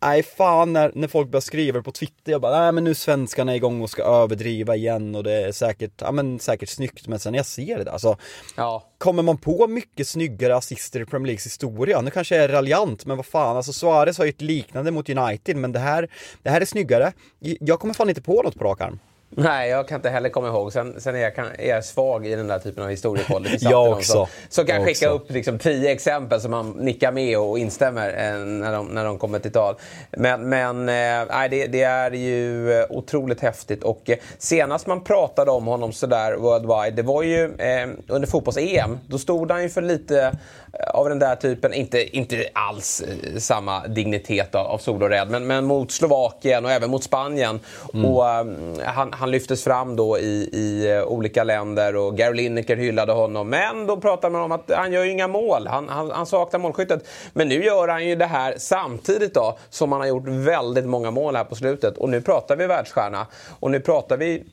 [0.06, 3.52] nej fan när, när folk börjar skriva på Twitter, jag bara nej men nu svenskarna
[3.52, 7.20] är igång och ska överdriva igen och det är säkert, ja men säkert snyggt men
[7.20, 8.18] sen när jag ser det där alltså
[8.58, 8.92] ja.
[8.98, 12.02] Kommer man på mycket snyggare assister i Premier Leagues historia?
[12.02, 15.10] Nu kanske jag är raljant men vad fan alltså Suarez har ju ett liknande mot
[15.10, 16.10] United men det här,
[16.44, 19.00] det här är snyggare Jag kommer fan inte på något på rak arm
[19.38, 20.74] Nej, jag kan inte heller komma ihåg.
[20.74, 23.48] Sen, sen är, jag, kan, är jag svag i den där typen av historiekoll.
[23.60, 24.14] jag också.
[24.14, 25.24] Som, som kan jag skicka också.
[25.24, 29.18] upp liksom, tio exempel som man nickar med och instämmer eh, när, de, när de
[29.18, 29.76] kommer till tal.
[30.12, 33.84] Men, men eh, det, det, är ju eh, otroligt häftigt.
[33.84, 39.00] Och eh, senast man pratade om honom sådär worldwide, det var ju eh, under fotbolls-EM.
[39.08, 40.32] Då stod han ju för lite
[40.80, 45.66] av den där typen, inte, inte alls eh, samma dignitet av, av Solored, men, men
[45.66, 47.60] mot Slovakien och även mot Spanien.
[47.94, 48.06] Mm.
[48.06, 52.78] Och, um, han, han, lyftes fram då i, i eh, olika länder och Gary Lineker
[52.78, 53.50] hyllade honom.
[53.50, 56.60] Men då pratar man om att han gör ju inga mål, han, han, han saknar
[56.60, 57.08] målskyttet.
[57.34, 61.12] Men nu gör han ju det här samtidigt då som han har gjort väldigt många
[61.12, 61.98] mål här på slutet.
[61.98, 63.28] Och nu pratar vi världsstjärna.
[63.60, 64.44] Och nu pratar vi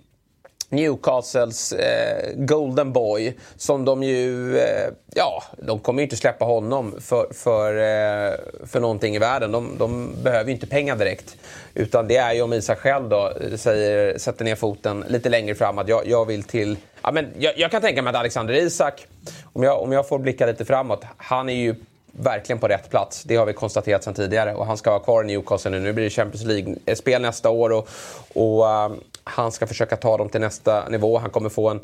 [0.72, 6.94] Newcastles eh, Golden Boy som de ju, eh, ja, de kommer ju inte släppa honom
[7.00, 8.34] för, för, eh,
[8.66, 9.52] för någonting i världen.
[9.52, 11.36] De, de behöver ju inte pengar direkt.
[11.74, 15.54] Utan det är ju om Isak själv då eh, säger, sätter ner foten lite längre
[15.54, 16.76] fram att jag, jag vill till...
[17.02, 19.06] Ja, men jag, jag, kan tänka mig att Alexander Isak,
[19.52, 21.74] om jag, om jag får blicka lite framåt, han är ju
[22.12, 23.22] verkligen på rätt plats.
[23.22, 24.54] Det har vi konstaterat sedan tidigare.
[24.54, 25.80] Och han ska vara kvar i Newcastle nu.
[25.80, 27.72] Nu blir det Champions League-spel nästa år.
[27.72, 27.88] Och,
[28.34, 31.18] och uh, han ska försöka ta dem till nästa nivå.
[31.18, 31.80] Han kommer få en,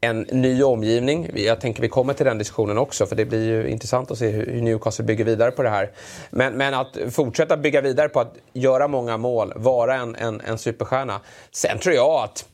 [0.00, 1.30] en ny omgivning.
[1.34, 4.28] Jag tänker vi kommer till den diskussionen också för det blir ju intressant att se
[4.28, 5.90] hur Newcastle bygger vidare på det här.
[6.30, 10.58] Men, men att fortsätta bygga vidare på att göra många mål, vara en, en, en
[10.58, 11.20] superstjärna.
[11.50, 12.44] Sen tror jag att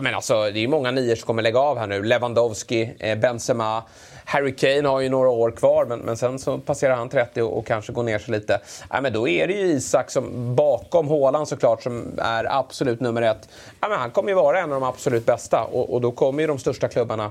[0.00, 2.02] men alltså, det är många nior som kommer lägga av här nu.
[2.02, 3.82] Lewandowski, eh, Benzema.
[4.28, 7.58] Harry Kane har ju några år kvar, men, men sen så passerar han 30 och,
[7.58, 8.60] och kanske går ner sig lite.
[8.90, 13.22] Ja, men då är det ju Isak som bakom Haaland såklart som är absolut nummer
[13.22, 13.48] ett.
[13.80, 16.40] Ja, men han kommer ju vara en av de absolut bästa och, och då kommer
[16.40, 17.30] ju de största klubbarna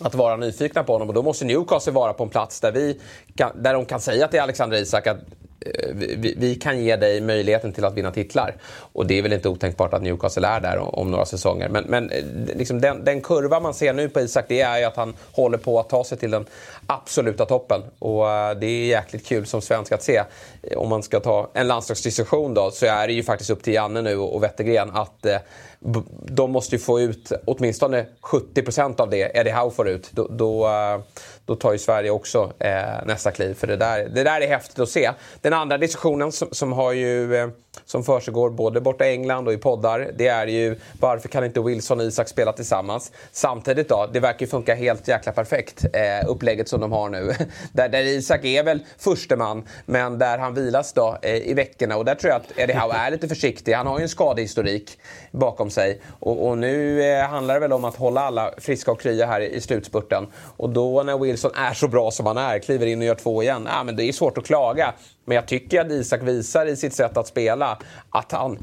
[0.00, 3.00] att vara nyfikna på honom och då måste Newcastle vara på en plats där, vi
[3.36, 5.18] kan, där de kan säga till Alexander Isak att
[5.64, 8.56] Eh, vi, vi, kan ge dig möjligheten till att vinna titlar.
[8.92, 11.68] Och det är väl inte otänkbart att Newcastle är där om, om några säsonger.
[11.68, 12.24] Men, men eh,
[12.56, 15.58] liksom den, den, kurva man ser nu på Isak, det är ju att han håller
[15.58, 16.46] på att ta sig till den
[16.86, 17.80] absoluta toppen.
[17.98, 20.22] Och eh, det är jäkligt kul som svensk att se.
[20.76, 24.02] Om man ska ta en landslagsdiskussion då, så är det ju faktiskt upp till Janne
[24.02, 25.26] nu och, Wettergren att
[26.26, 30.10] de måste ju få ut åtminstone 70% av det Eddie Howe får ut.
[30.10, 30.68] Då, då,
[31.46, 33.54] då tar ju Sverige också eh, nästa kliv.
[33.54, 35.10] För det där, det där är häftigt att se.
[35.40, 37.48] Den andra diskussionen som, som har ju eh,
[37.84, 40.10] som försiggår både borta i England och i poddar.
[40.16, 43.12] Det är ju varför kan inte Wilson och Isak spela tillsammans?
[43.32, 47.34] Samtidigt då, det verkar ju funka helt jäkla perfekt eh, upplägget som de har nu.
[47.72, 51.96] där, där Isak är väl förste man men där han vilas då eh, i veckorna
[51.96, 53.72] och där tror jag att Eddie Howe är lite försiktig.
[53.72, 54.98] Han har ju en skadehistorik
[55.30, 59.00] bakom sig och, och nu eh, handlar det väl om att hålla alla friska och
[59.00, 60.26] krya här i, i slutspurten.
[60.56, 63.42] Och då när Wilson är så bra som han är, kliver in och gör två
[63.42, 64.94] igen, ja, men det är svårt att klaga.
[65.24, 67.78] Men jag tycker att Isak visar i sitt sätt att spela
[68.10, 68.58] att han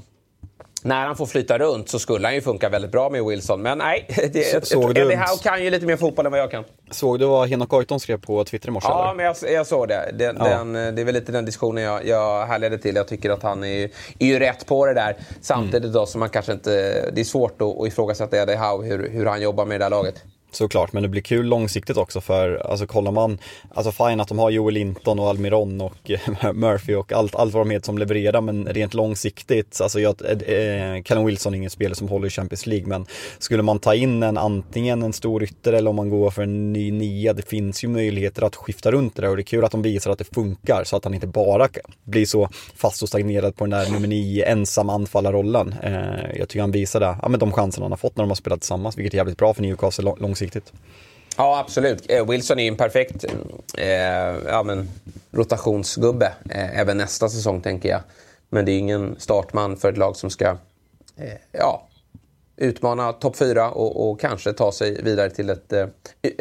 [0.84, 3.62] när han får flyta runt så skulle han ju funka väldigt bra med Wilson.
[3.62, 6.64] Men nej, det, såg Eddie Howe kan ju lite mer fotboll än vad jag kan.
[6.92, 8.88] Såg du vad Henok Goitom skrev på Twitter i morse?
[8.90, 9.16] Ja, eller?
[9.16, 10.12] men jag, jag såg det.
[10.14, 10.44] Den, ja.
[10.44, 12.96] den, det är väl lite den diskussionen jag, jag härledde till.
[12.96, 15.16] Jag tycker att han är, är ju rätt på det där.
[15.42, 15.94] Samtidigt mm.
[15.94, 16.72] då som man kanske inte...
[17.12, 19.90] Det är svårt att, att ifrågasätta Eddie Howe, hur, hur han jobbar med det där
[19.90, 20.24] laget.
[20.52, 23.38] Såklart, men det blir kul långsiktigt också för, alltså kollar man,
[23.74, 26.12] alltså fine att de har Joel Linton och Almiron och
[26.54, 30.16] Murphy och allt, allt vad de heter som levererar, men rent långsiktigt, alltså jag,
[30.48, 33.06] eh, eh, Callum Wilson är ingen spelare som håller i Champions League, men
[33.40, 36.74] skulle man ta in en, antingen en stor ytter eller om man går för en
[36.74, 39.64] ny nia, det finns ju möjligheter att skifta runt det där och det är kul
[39.64, 41.68] att de visar att det funkar så att han inte bara
[42.04, 45.76] blir så fast och stagnerad på den där nummer nio, ensam anfallarrollen.
[45.84, 48.36] Eh, jag tycker han visade, ja men de chanserna han har fått när de har
[48.36, 50.74] spelat tillsammans, vilket är jävligt bra för Newcastle långsiktigt långsiktigt.
[51.38, 52.12] Ja, absolut.
[52.12, 53.26] Eh, Wilson är ju en perfekt
[53.78, 53.88] eh,
[54.48, 54.90] ja, men,
[55.32, 58.02] rotationsgubbe eh, även nästa säsong, tänker jag.
[58.50, 60.46] Men det är ingen startman för ett lag som ska
[61.18, 61.88] eh, ja,
[62.58, 65.88] utmana topp fyra och, och, kanske ta sig vidare till ett, eh,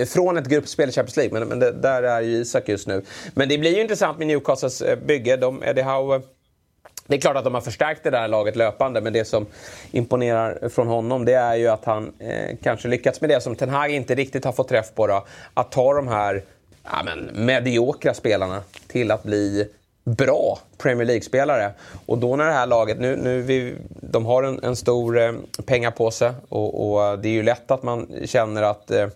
[0.07, 1.39] från ett gruppspel i Champions League.
[1.39, 3.03] Men, men det, där är ju Isak just nu.
[3.35, 5.37] Men det blir ju intressant med Newcastles eh, bygge.
[5.37, 6.23] De, Eddie Howe
[7.11, 9.47] det är klart att de har förstärkt det där laget löpande, men det som
[9.91, 13.69] imponerar från honom det är ju att han eh, kanske lyckats med det som Ten
[13.69, 15.07] Hag inte riktigt har fått träff på.
[15.07, 16.43] Då, att ta de här
[16.85, 19.69] ja, men, mediokra spelarna till att bli
[20.05, 21.73] bra Premier League-spelare.
[22.07, 25.33] Och då när det här laget, nu, nu vi, de har en, en stor eh,
[25.67, 29.07] pengapåse och, och, det är ju lätt att man känner att eh,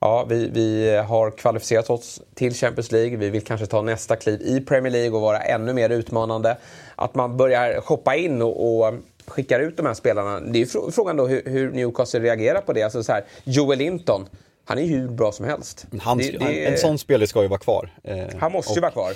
[0.00, 3.16] Ja, vi, vi har kvalificerat oss till Champions League.
[3.16, 6.56] Vi vill kanske ta nästa kliv i Premier League och vara ännu mer utmanande.
[6.98, 8.94] Att man börjar shoppa in och, och
[9.26, 10.40] skickar ut de här spelarna.
[10.40, 12.82] Det är ju frågan då hur, hur, Newcastle reagerar på det.
[12.82, 14.28] Alltså så här, Joel Linton,
[14.64, 15.86] han är ju hur bra som helst.
[16.00, 17.90] Han, det, det, en sån spelare ska ju vara kvar.
[18.04, 19.12] Eh, han måste ju vara kvar.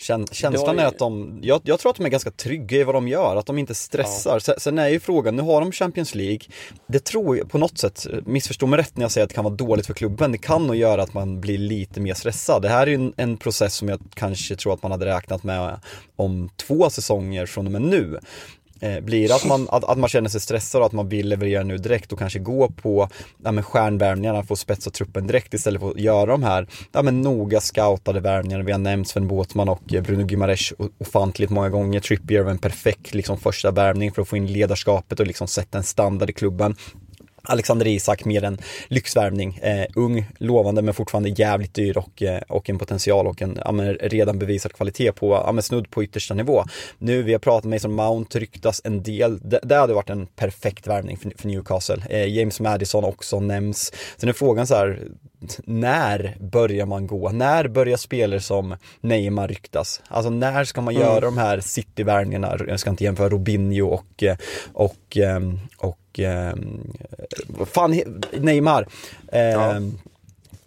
[0.00, 2.94] Käns känslan är att de, jag, jag, tror att de är ganska trygga i vad
[2.94, 4.42] de gör, att de inte stressar.
[4.46, 4.54] Ja.
[4.58, 6.40] Sen är ju frågan, nu har de Champions League.
[6.86, 9.44] Det tror jag på något sätt, missförstå mig rätt när jag säger att det kan
[9.44, 10.32] vara dåligt för klubben.
[10.32, 12.62] Det kan nog göra att man blir lite mer stressad.
[12.62, 15.42] Det här är ju en, en process som jag kanske tror att man hade räknat
[15.42, 15.80] med
[16.16, 18.18] om två säsonger från och med nu.
[18.80, 21.28] Eh, blir det att man, att, att, man känner sig stressad och att man vill
[21.28, 23.08] leverera nu direkt och kanske gå på
[23.44, 27.22] ja, men stjärnvärvningarna, få spetsa truppen direkt istället för att göra de här ja, men
[27.22, 28.64] noga scoutade värvningarna.
[28.64, 32.00] Vi har nämnt Sven Båtman och eh, Bruno Gimares ofantligt många gånger.
[32.00, 35.78] Trippier var en perfekt liksom, första värvning för att få in ledarskapet och liksom sätta
[35.78, 36.76] en standard i klubben.
[37.48, 38.58] Alexander Isak mer en
[38.88, 39.58] lyxvärvning.
[39.62, 43.72] Eh, ung, lovande men fortfarande jävligt dyr och, eh, och en potential och en ja,
[44.00, 46.64] redan bevisad kvalitet på, ja, snudd på yttersta nivå.
[46.98, 49.38] Nu, vi har pratat med Mason Mount, ryktas en del.
[49.38, 52.02] Det, det hade varit en perfekt värvning för, för Newcastle.
[52.10, 53.92] Eh, James Madison också nämns.
[54.16, 55.08] Sen är frågan så här,
[55.64, 57.30] när börjar man gå?
[57.30, 60.02] När börjar spelare som Neymar ryktas?
[60.08, 61.06] Alltså när ska man mm.
[61.06, 62.56] göra de här City-värvningarna?
[62.68, 64.36] Jag ska inte jämföra Robinho och, eh,
[64.72, 68.00] och, ehm, och, och ehm, fan,
[68.32, 68.86] Neymar.
[69.32, 69.38] Ja.
[69.38, 69.98] Ehm,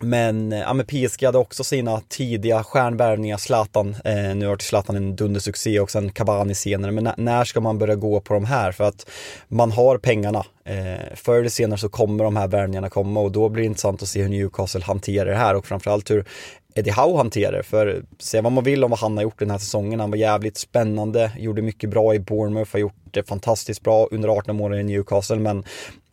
[0.04, 4.96] men, eh, ja, men PSG hade också sina tidiga stjärnvärvningar, Zlatan, eh, nu har Zlatan
[4.96, 6.92] en dundersuccé och sen Cavani senare.
[6.92, 8.72] Men när ska man börja gå på de här?
[8.72, 9.10] För att
[9.48, 10.46] man har pengarna.
[10.66, 14.02] Eh, förr eller senare så kommer de här värvningarna komma och då blir det intressant
[14.02, 16.26] att se hur Newcastle hanterar det här och framförallt hur
[16.76, 17.64] Eddie Howe hanterar det.
[17.64, 20.00] För se vad man vill om vad han har gjort den här säsongen.
[20.00, 24.30] Han var jävligt spännande, gjorde mycket bra i Bournemouth, har gjort det fantastiskt bra under
[24.30, 25.64] 18 månader i Newcastle men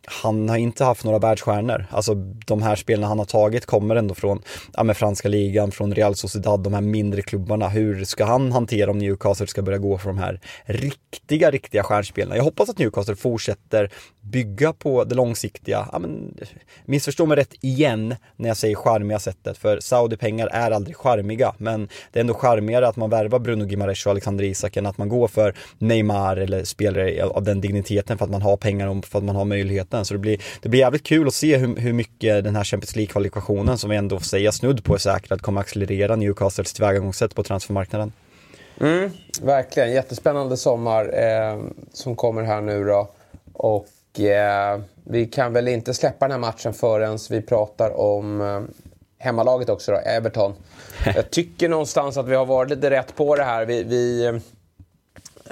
[0.09, 1.85] han har inte haft några världsstjärnor.
[1.89, 2.13] Alltså
[2.45, 4.41] de här spelarna han har tagit kommer ändå från
[4.73, 7.69] ja, med franska ligan, från Real Sociedad, de här mindre klubbarna.
[7.69, 12.35] Hur ska han hantera om Newcastle ska börja gå för de här riktiga, riktiga stjärnspelarna?
[12.35, 13.89] Jag hoppas att Newcastle fortsätter
[14.21, 16.37] bygga på det långsiktiga, ja, men,
[16.85, 21.89] missförstå mig rätt igen när jag säger charmiga sättet, för Saudi-pengar är aldrig charmiga, men
[22.11, 25.09] det är ändå charmigare att man värvar Bruno Gimares och Alexander Isak än att man
[25.09, 29.17] går för Neymar eller spelare av den digniteten för att man har pengar och för
[29.17, 29.98] att man har möjligheten.
[30.05, 32.95] Så det blir, det blir jävligt kul att se hur, hur mycket den här Champions
[32.95, 37.43] League-kvalifikationen som vi ändå får säga snudd på är säkrad kommer accelerera Newcastles tillvägagångssätt på
[37.43, 38.11] transfermarknaden.
[38.81, 41.59] Mm, verkligen, jättespännande sommar eh,
[41.93, 43.09] som kommer här nu då.
[43.53, 48.61] Och eh, vi kan väl inte släppa den här matchen förrän vi pratar om eh,
[49.17, 50.53] hemmalaget också då, Everton.
[51.15, 53.65] Jag tycker någonstans att vi har varit lite rätt på det här.
[53.65, 54.39] Vi, vi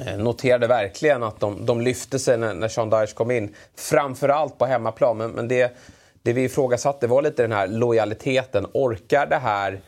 [0.06, 3.56] Eh, noterade verkligen att de, de lyfte sig när, när Sean Dyche kom in.
[3.76, 5.18] Framförallt på hemmaplan.
[5.18, 5.78] Men, men det,
[6.22, 8.68] det vi ifrågasatte var lite den här lojaliteten.
[8.74, 9.82] Orkar det här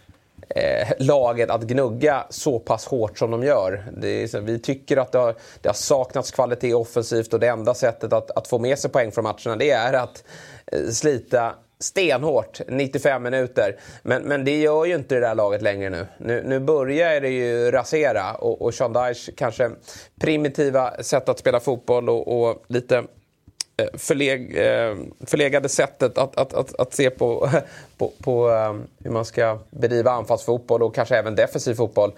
[0.49, 3.73] eh, laget att gnugga så pass hårt som de gör.
[4.03, 8.13] Är, vi tycker att det har, det har, saknats kvalitet offensivt och det enda sättet
[8.13, 10.23] att, att få med sig poäng från matcherna det är att
[10.65, 13.79] eh, slita stenhårt 95 minuter.
[14.03, 16.07] Men, men det gör ju inte det där laget längre nu.
[16.17, 19.71] Nu, nu börjar det ju rasera och, och Sean Dyche kanske
[20.19, 26.53] primitiva sätt att spela fotboll och, och lite eh, förleg, eh, förlegade sättet att, att,
[26.53, 27.49] att, att se på,
[27.97, 32.11] på, på eh, hur man ska bedriva anfallsfotboll och kanske även defensiv fotboll.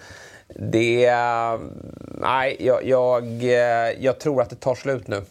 [0.55, 1.11] Det...
[2.21, 3.43] Nej, jag, jag,
[3.99, 5.21] jag tror att det tar slut nu.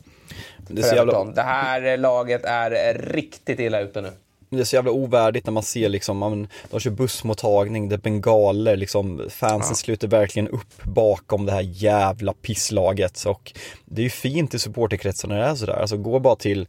[0.68, 1.24] Det, jävla...
[1.24, 4.10] det här laget är riktigt illa ute nu.
[4.50, 7.98] Det är så jävla ovärdigt när man ser liksom, man, de kör bussmottagning, det är
[7.98, 9.74] bengaler, liksom fansen ja.
[9.74, 13.24] sluter verkligen upp bakom det här jävla pisslaget.
[13.24, 13.52] Och
[13.84, 16.66] det är ju fint i supporterkretsen när det är sådär, alltså gå bara till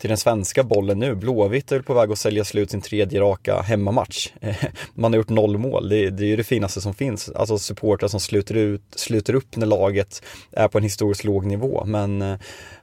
[0.00, 1.14] till den svenska bollen nu.
[1.14, 4.32] Blåvitt är på väg att sälja slut sin tredje raka hemmamatch.
[4.94, 7.28] Man har gjort noll mål, det, det är ju det finaste som finns.
[7.28, 11.84] Alltså supportrar som sluter, ut, sluter upp när laget är på en historiskt låg nivå.
[11.86, 12.38] Men eh,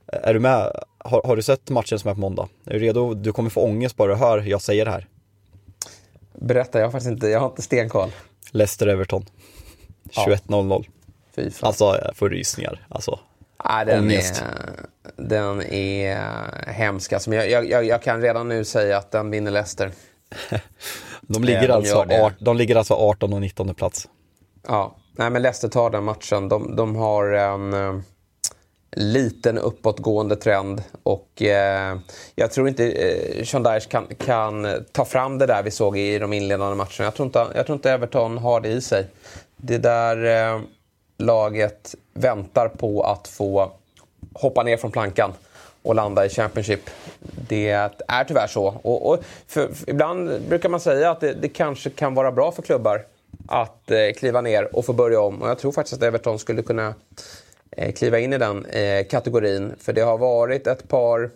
[0.05, 0.71] är du med?
[0.97, 2.49] Har, har, du sett matchen som är på måndag?
[2.65, 3.13] Är du redo?
[3.13, 5.07] Du kommer få ångest bara du hör jag säger det här.
[6.33, 8.09] Berätta, jag har faktiskt inte, jag har inte stenkoll.
[8.51, 9.25] Leicester-Everton.
[10.27, 10.85] 21.00.
[11.35, 11.43] Ja.
[11.61, 12.87] Alltså, jag får rysningar.
[12.89, 13.19] Alltså,
[13.69, 14.43] Ja, den, ångest.
[15.17, 16.17] är, den är
[16.67, 17.13] hemsk.
[17.13, 19.91] Alltså, jag, jag, jag, kan redan nu säga att den vinner Leicester.
[21.21, 24.07] de, ligger de, alltså art, de ligger alltså 18 och 19 plats.
[24.67, 26.49] Ja, nej men Leicester tar den matchen.
[26.49, 27.99] De, de har en uh,
[28.91, 32.01] liten uppåtgående trend och uh,
[32.35, 36.19] jag tror inte uh, Sean Dyche kan, kan ta fram det där vi såg i
[36.19, 37.03] de inledande matcherna.
[37.03, 39.07] Jag tror inte, jag tror inte Everton har det i sig.
[39.57, 40.25] Det där
[40.55, 40.61] uh,
[41.17, 43.71] laget väntar på att få
[44.33, 45.33] hoppa ner från plankan
[45.81, 46.89] och landa i Championship.
[47.49, 47.69] Det
[48.07, 48.65] är tyvärr så.
[48.81, 52.51] Och, och för, för ibland brukar man säga att det, det, kanske kan vara bra
[52.51, 53.05] för klubbar
[53.47, 55.41] att eh, kliva ner och få börja om.
[55.41, 56.93] Och jag tror faktiskt att Everton skulle kunna
[57.71, 59.75] eh, kliva in i den eh, kategorin.
[59.79, 61.29] För det har varit ett par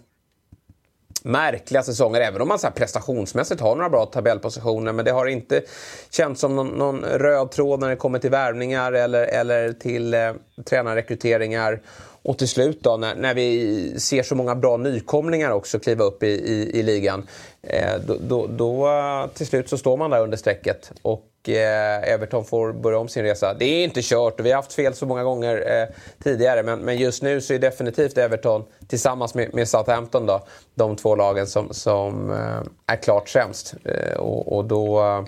[1.24, 4.94] märkliga säsonger, även om man så här prestationsmässigt har några bra tabellpositioner.
[4.94, 5.62] Men det har inte
[6.10, 10.34] känts som någon, någon röd tråd när det kommer till värvningar eller, eller till eh,
[10.66, 11.82] tränarrekryteringar.
[12.24, 16.24] Och till slut då, när, när, vi ser så många bra nykomlingar också kliva upp
[16.24, 17.28] i, i, i ligan,
[17.62, 20.92] eh, då, då, då, eh, till slut så står man där under strecket.
[21.02, 23.54] Och eh, Everton får börja om sin resa.
[23.54, 26.64] Det är inte kört och vi har haft fel så många gånger eh, tidigare.
[26.64, 30.42] Men, men, just nu så är definitivt Everton tillsammans med, med Southampton då,
[30.76, 33.74] de två lagen som, som eh, är klart sämst.
[33.86, 35.24] Eh, och, och, då eh,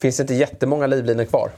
[0.00, 1.50] finns det inte jättemånga livlinor kvar.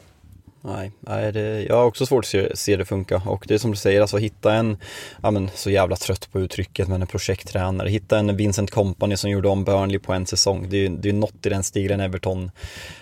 [0.62, 3.58] Nej, nej det, jag har också svårt att se, se, det funka och det är
[3.58, 4.76] som du säger, alltså hitta en,
[5.22, 9.30] ja men så jävla trött på uttrycket, men en projekttränare, hitta en Vincent Company som
[9.30, 10.66] gjorde om Burnley på en säsong.
[10.70, 12.50] Det är, det är något i den stilen Everton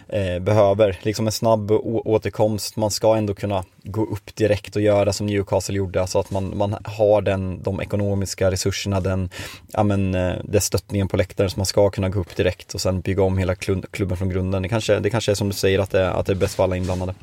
[0.09, 0.99] eh, behöver.
[1.03, 5.77] Liksom en snabb återkomst, man ska ändå kunna gå upp direkt och göra som Newcastle
[5.77, 9.31] gjorde, alltså att man, man har den, de ekonomiska resurserna, den,
[9.73, 12.81] ja men, eh, den stöttningen på läktaren, så man ska kunna gå upp direkt och
[12.81, 13.55] sen bygga om hela
[13.91, 14.63] klubben från grunden.
[14.63, 16.65] Det kanske, det kanske är som du säger, att det, att det är bäst för
[16.65, 17.15] alla inblandade.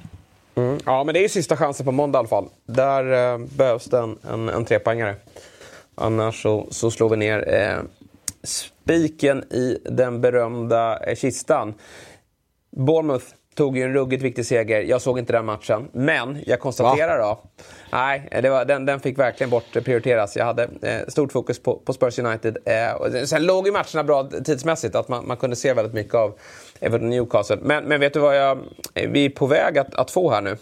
[0.56, 0.80] Mm.
[0.86, 2.49] Ja, men det är ju sista chansen på måndag i alla fall.
[2.66, 5.16] Där eh, behövs det en, en, en trepoängare.
[5.95, 7.78] Annars så, så slår vi ner eh,
[8.43, 11.74] spiken i den berömda eh, kistan.
[12.72, 13.26] Bournemouth
[13.56, 14.82] tog ju en ruggigt viktig seger.
[14.82, 15.89] Jag såg inte den matchen.
[15.91, 17.38] Men jag konstaterar Va?
[17.41, 17.49] då.
[17.91, 20.36] Nej, det var, den, den fick verkligen bort prioriteras.
[20.36, 22.58] Jag hade eh, stort fokus på, på Spurs United.
[22.66, 24.95] Eh, sen låg ju matcherna bra tidsmässigt.
[24.95, 26.39] Att man, man kunde se väldigt mycket av
[26.80, 27.58] Everton Newcastle.
[27.62, 28.58] Men, men vet du vad jag,
[28.93, 30.58] vi är på väg att, att få här nu?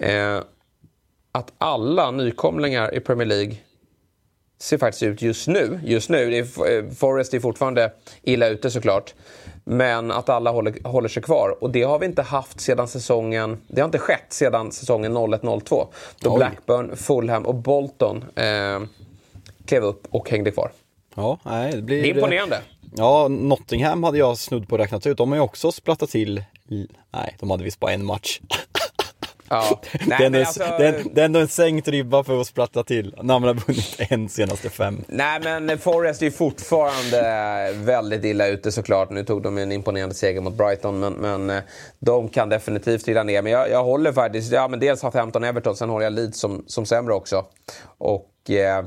[0.00, 0.40] Eh,
[1.32, 3.56] att alla nykomlingar i Premier League
[4.60, 5.80] ser faktiskt ut just nu.
[5.84, 7.92] Just nu, det är, eh, Forrest är fortfarande
[8.22, 9.14] illa ute såklart.
[9.68, 11.56] Men att alla håller, håller sig kvar.
[11.60, 13.58] Och det har vi inte haft sedan säsongen...
[13.68, 15.86] Det har inte skett sedan säsongen 01-02.
[16.20, 16.36] Då Oj.
[16.36, 18.80] Blackburn, Fulham och Bolton eh,
[19.66, 20.72] klev upp och hängde kvar.
[21.14, 22.02] Ja, nej, det blir...
[22.02, 22.60] Det är imponerande.
[22.96, 25.18] Ja, Nottingham hade jag snudd på räknat ut.
[25.18, 26.44] De har ju också splattat till...
[27.10, 28.40] Nej, de hade visst bara en match.
[29.50, 29.80] Ja.
[30.06, 30.60] Nej, det, är alltså...
[30.78, 34.28] det, det är ändå en sänkt ribba för att sprattla till man har vunnit en
[34.28, 35.04] senaste fem.
[35.08, 39.10] Nej, men Forrest är fortfarande väldigt illa ute såklart.
[39.10, 41.62] Nu tog de en imponerande seger mot Brighton, men, men eh,
[41.98, 43.42] de kan definitivt trilla ner.
[43.42, 46.64] Men jag, jag håller faktiskt, ja men dels Southampton Everton, sen håller jag Leeds som,
[46.66, 47.44] som sämre också.
[47.98, 48.50] Och...
[48.50, 48.84] Eh,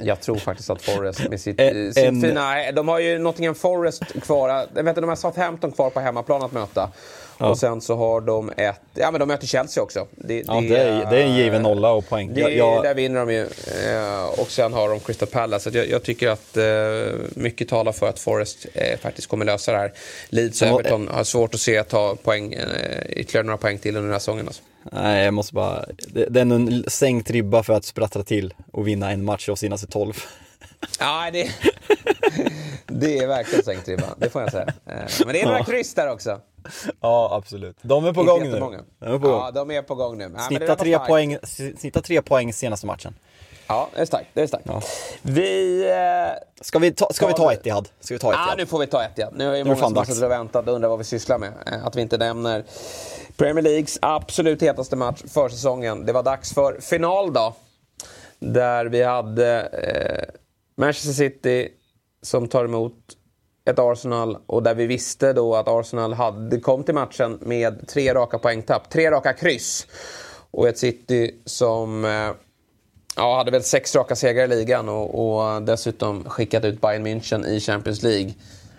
[0.00, 2.72] jag tror faktiskt att Forest med sitt, en, sitt fina...
[2.72, 4.66] De har ju Nottingham Forest kvar.
[4.74, 6.90] Jag vet, de har Southampton kvar på hemmaplan att möta.
[7.42, 7.48] Ja.
[7.48, 8.80] Och sen så har de ett...
[8.94, 10.06] Ja men de möter Chelsea också.
[10.10, 12.34] Det, ja, det, det, är, det är en given nolla och poäng.
[12.34, 13.40] Det, jag, Där vinner de ju.
[13.40, 15.70] Eh, och sen har de Crystal Palace.
[15.70, 16.64] Så jag, jag tycker att eh,
[17.30, 19.92] mycket talar för att Forest eh, faktiskt kommer lösa det här.
[20.28, 22.54] Leeds och Everton har svårt att se att ta poäng,
[23.08, 24.46] ytterligare några poäng till under den här säsongen.
[24.46, 24.62] Alltså.
[24.92, 25.84] Nej, jag måste bara...
[26.08, 29.86] Det, är en sänkt ribba för att sprattra till och vinna en match av senaste
[29.86, 30.14] tolv.
[30.98, 31.50] Ja, det,
[32.86, 34.72] det är verkligen sänkt ribba, det får jag säga.
[35.24, 36.40] Men det är några kryss där också.
[37.00, 37.76] Ja, absolut.
[37.82, 38.50] De är på gång nu.
[38.50, 38.56] De
[39.00, 39.40] är på gång.
[39.40, 40.32] Ja, de är på gång nu.
[40.36, 41.36] Ja, snitta, tre poäng,
[41.76, 43.14] snitta tre poäng senaste matchen.
[43.66, 44.28] Ja, det är starkt.
[44.34, 44.66] Det är starkt.
[44.68, 44.82] Ja.
[45.22, 45.82] Vi...
[45.90, 47.88] Eh, ska vi ta, ska vi ta Etihad?
[48.00, 48.48] Ska vi ta Etihad?
[48.50, 49.34] Ja, nu får vi ta Etihad.
[49.36, 51.52] Nu är det många som har och väntat och undrar vad vi sysslar med.
[51.66, 52.64] Eh, att vi inte nämner
[53.36, 56.06] Premier Leagues absolut hetaste match för säsongen.
[56.06, 57.54] Det var dags för final då.
[58.38, 60.40] Där vi hade eh,
[60.76, 61.68] Manchester City
[62.22, 62.94] som tar emot
[63.64, 68.14] ett Arsenal och där vi visste då att Arsenal hade kom till matchen med tre
[68.14, 69.86] raka poängtapp, tre raka kryss.
[70.50, 72.30] Och ett City som eh,
[73.16, 77.46] ja, hade väl sex raka segrar i ligan och, och, dessutom skickat ut Bayern München
[77.46, 78.34] i Champions League.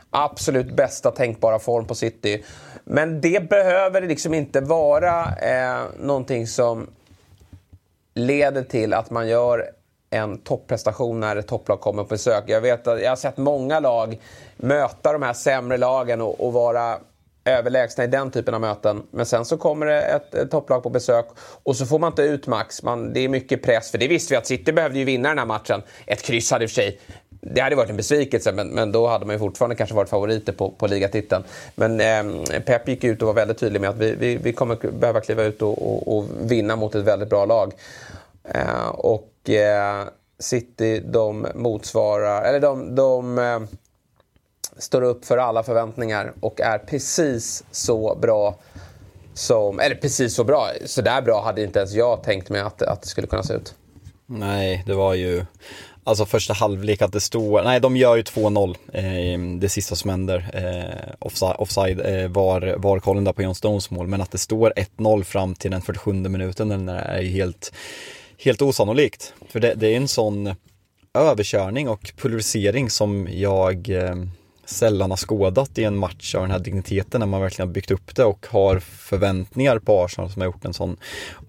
[0.10, 2.44] Absolut bästa tänkbara form på City.
[2.84, 6.88] Men det behöver liksom inte vara eh, någonting som
[8.14, 9.66] leder till att man gör
[10.10, 12.44] en topprestation när ett topplag kommer på besök.
[12.48, 14.20] Jag, vet att jag har sett många lag
[14.64, 16.98] möta de här sämre lagen och, och vara
[17.46, 19.04] överlägsna i den typen av möten.
[19.12, 21.26] Men sen så kommer det ett, ett topplag på besök
[21.64, 22.84] och så får man inte ut max.
[22.84, 25.38] Man, det är mycket press, för det visste vi att City behövde ju vinna den
[25.38, 25.82] här matchen.
[26.06, 27.00] Ett kryss hade i och för sig
[27.46, 30.54] det hade varit en besvikelse, men, men då hade man ju fortfarande kanske varit favoriter
[30.54, 31.44] på, på ligatiteln.
[31.76, 34.92] Men eh, Pep gick ut och var väldigt tydlig med att vi, vi, vi kommer
[34.92, 37.74] behöva kliva ut och, och, och vinna mot ett väldigt bra lag.
[38.44, 40.04] Eh, och eh,
[40.40, 43.60] City, de motsvarar, eller de, de eh,
[44.78, 48.56] står upp för alla förväntningar och är precis så bra
[49.34, 52.82] som, eller precis så bra, så där bra hade inte ens jag tänkt mig att,
[52.82, 53.76] att det skulle kunna se ut.
[54.26, 55.46] Nej, det var ju,
[56.04, 60.10] alltså första halvlek att det stod, nej de gör ju 2-0, eh, det sista som
[60.10, 64.32] händer, eh, offside, offside eh, var, var kollen där på John Stones mål, men att
[64.32, 67.72] det står 1-0 fram till den 47 minuten, den är ju helt
[68.44, 69.34] helt osannolikt.
[69.50, 70.56] För det, det är en sån
[71.14, 74.16] överkörning och pulverisering som jag eh,
[74.66, 77.92] sällan har skådat i en match av den här digniteten när man verkligen har byggt
[77.92, 80.98] upp det och har förväntningar på Arsenal som har gjort en sån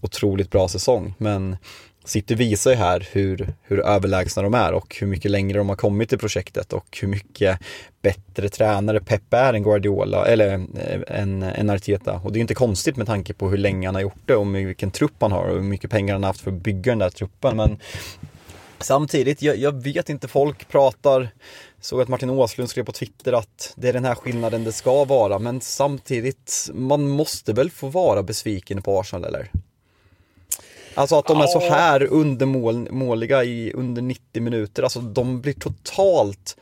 [0.00, 1.14] otroligt bra säsong.
[1.18, 1.56] Men
[2.04, 5.76] City visar ju här hur, hur överlägsna de är och hur mycket längre de har
[5.76, 7.58] kommit i projektet och hur mycket
[8.02, 12.20] bättre tränare Pep är än Guardiola, eller eh, en, en Arteta.
[12.24, 14.54] Och det är inte konstigt med tanke på hur länge han har gjort det och
[14.54, 16.98] vilken trupp han har och hur mycket pengar han har haft för att bygga den
[16.98, 17.56] där truppen.
[17.56, 17.78] Men
[18.84, 21.28] Samtidigt, jag, jag, vet inte, folk pratar,
[21.84, 25.04] såg att Martin Åslund skrev på Twitter att det är den här skillnaden det ska
[25.04, 29.50] vara, men samtidigt, man måste väl få vara besviken på Arsenal eller?
[30.94, 36.56] Alltså att de är så här undermåliga i under 90 minuter, alltså de blir totalt,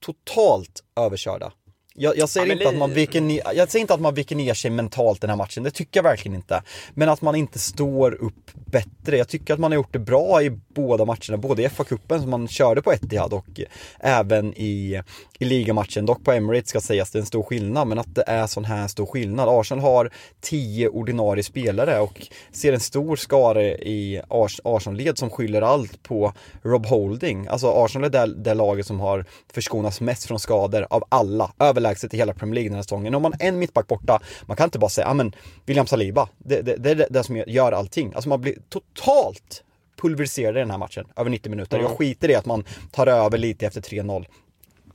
[0.00, 1.52] totalt överkörda.
[1.96, 4.36] Jag, jag, säger ja, inte att man viker ner, jag säger inte att man viker
[4.36, 6.62] ner sig mentalt den här matchen, det tycker jag verkligen inte.
[6.94, 9.16] Men att man inte står upp bättre.
[9.16, 12.30] Jag tycker att man har gjort det bra i båda matcherna, både i FA-cupen som
[12.30, 13.60] man körde på Etihad och
[14.00, 15.02] även i,
[15.38, 16.06] i ligamatchen.
[16.06, 18.64] Dock på Emirates ska sägas, det är en stor skillnad, men att det är sån
[18.64, 19.48] här stor skillnad.
[19.48, 24.20] Arsenal har tio ordinarie spelare och ser en stor skare i
[24.64, 26.32] Arsenal-led som skyller allt på
[26.62, 27.46] Rob Holding.
[27.46, 31.52] Alltså Arsenal är det, det laget som har förskonats mest från skador av alla,
[31.84, 33.14] överlägset i hela Premier League den här säsongen.
[33.14, 35.34] Om man en mittback borta, man kan inte bara säga, ja men
[35.66, 38.12] William Saliba, det, det, det är det, som gör allting.
[38.14, 39.64] Alltså man blir totalt
[40.00, 41.78] pulveriserade den här matchen över 90 minuter.
[41.78, 44.26] Jag skiter i att man tar över lite efter 3-0.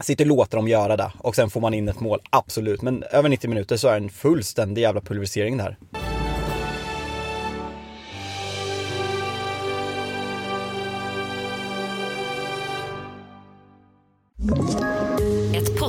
[0.02, 2.82] Sitter och låter dem göra det och sen får man in ett mål, absolut.
[2.82, 5.78] Men över 90 minuter så är det en fullständig jävla pulverisering där.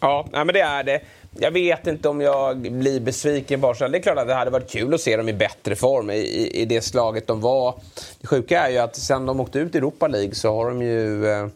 [0.00, 1.00] Ja, nej, men det är det.
[1.40, 3.92] Jag vet inte om jag blir besviken på Arsenal.
[3.92, 6.14] Det är klart att det hade varit kul att se dem i bättre form i,
[6.14, 7.74] i, i det slaget de var.
[8.20, 10.82] Det sjuka är ju att sen de åkte ut i Europa League så har de
[10.82, 11.46] ju eh,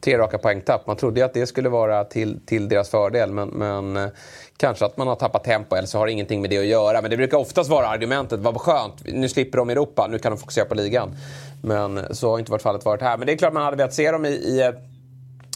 [0.00, 0.86] tre raka poängtapp.
[0.86, 4.10] Man trodde ju att det skulle vara till, till deras fördel, men, men eh,
[4.56, 7.00] kanske att man har tappat tempo eller så har det ingenting med det att göra.
[7.00, 10.38] Men det brukar oftast vara argumentet, vad skönt, nu slipper de Europa, nu kan de
[10.38, 11.16] fokusera på ligan.
[11.62, 13.16] Men så har inte varit fallet varit här.
[13.16, 14.89] Men det är klart man hade velat se dem i, i ett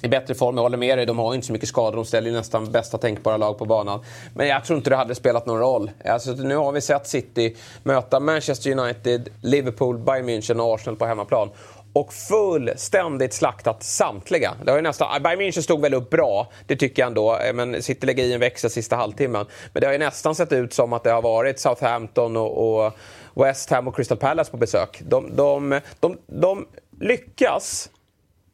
[0.05, 0.57] i bättre form.
[0.57, 1.96] Jag håller med dig, de har ju inte så mycket skador.
[1.96, 4.00] De ställer ju nästan bästa tänkbara lag på banan.
[4.34, 5.90] Men jag tror inte det hade spelat någon roll.
[6.05, 11.07] Alltså, nu har vi sett City möta Manchester United, Liverpool, Bayern München och Arsenal på
[11.07, 11.50] hemmaplan
[11.92, 14.55] och fullständigt slaktat samtliga.
[14.64, 17.38] Det har ju nästan, ah, Bayern München stod väl upp bra, det tycker jag ändå.
[17.38, 19.46] Eh, men City lägger i en växel sista halvtimmen.
[19.72, 22.92] Men det har ju nästan sett ut som att det har varit Southampton och, och
[23.34, 25.02] West Ham och Crystal Palace på besök.
[25.05, 26.66] De, de, de, de
[27.00, 27.90] lyckas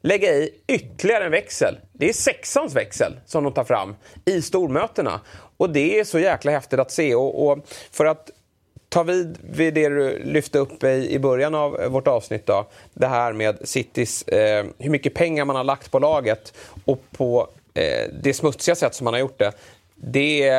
[0.03, 1.79] lägga i ytterligare en växel.
[1.93, 5.21] Det är sexans växel som de tar fram i stormötena.
[5.57, 7.15] Och det är så jäkla häftigt att se.
[7.15, 7.59] Och, och
[7.91, 8.31] för att
[8.89, 12.47] ta vid vid det du lyfte upp i, i början av eh, vårt avsnitt.
[12.47, 17.03] Då, det här med Citys, eh, hur mycket pengar man har lagt på laget och
[17.11, 19.53] på eh, det smutsiga sätt som man har gjort det.
[19.95, 20.51] Det,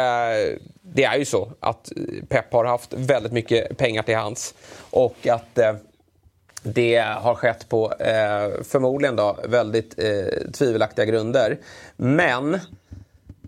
[0.81, 4.53] det är ju så att eh, Pep har haft väldigt mycket pengar till hands.
[4.89, 5.73] Och att eh,
[6.63, 11.57] det har skett på eh, förmodligen då, väldigt eh, tvivelaktiga grunder.
[11.95, 12.59] Men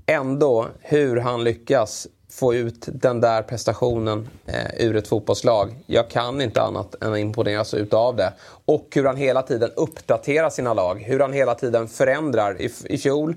[0.05, 5.75] ändå hur han lyckas få ut den där prestationen eh, ur ett fotbollslag.
[5.85, 8.33] Jag kan inte annat än imponeras utav det.
[8.65, 11.01] Och hur han hela tiden uppdaterar sina lag.
[11.01, 12.61] Hur han hela tiden förändrar.
[12.61, 13.35] I, i fjol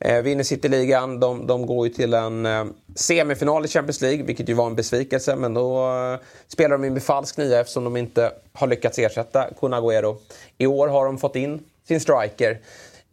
[0.00, 1.20] Eh, vinner Cityligan.
[1.20, 4.74] De, de går ju till en eh, semifinal i Champions League, vilket ju var en
[4.74, 5.36] besvikelse.
[5.36, 9.46] Men då eh, spelar de in med falsk nia eftersom de inte har lyckats ersätta
[9.60, 10.16] Kun Agüero.
[10.58, 12.60] I år har de fått in sin striker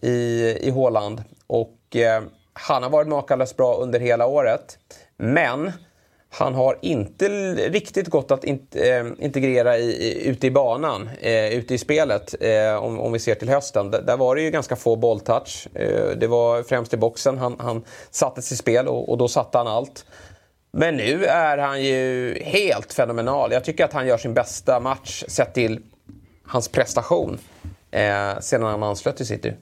[0.01, 1.23] i, i Håland.
[1.47, 2.23] Och eh,
[2.53, 4.77] han har varit makalöst bra under hela året.
[5.17, 5.71] Men
[6.35, 8.53] han har inte riktigt gått att eh,
[9.19, 13.49] integrera i, ute i banan, eh, ute i spelet, eh, om, om vi ser till
[13.49, 13.91] hösten.
[13.91, 15.67] D där var det ju ganska få bolltouch.
[15.73, 19.57] Eh, det var främst i boxen han, han sattes i spel och, och, då satte
[19.57, 20.05] han allt.
[20.71, 23.51] Men nu är han ju helt fenomenal.
[23.51, 25.79] Jag tycker att han gör sin bästa match sett till
[26.45, 27.39] hans prestation
[27.91, 29.53] eh, sedan han anslöt till City.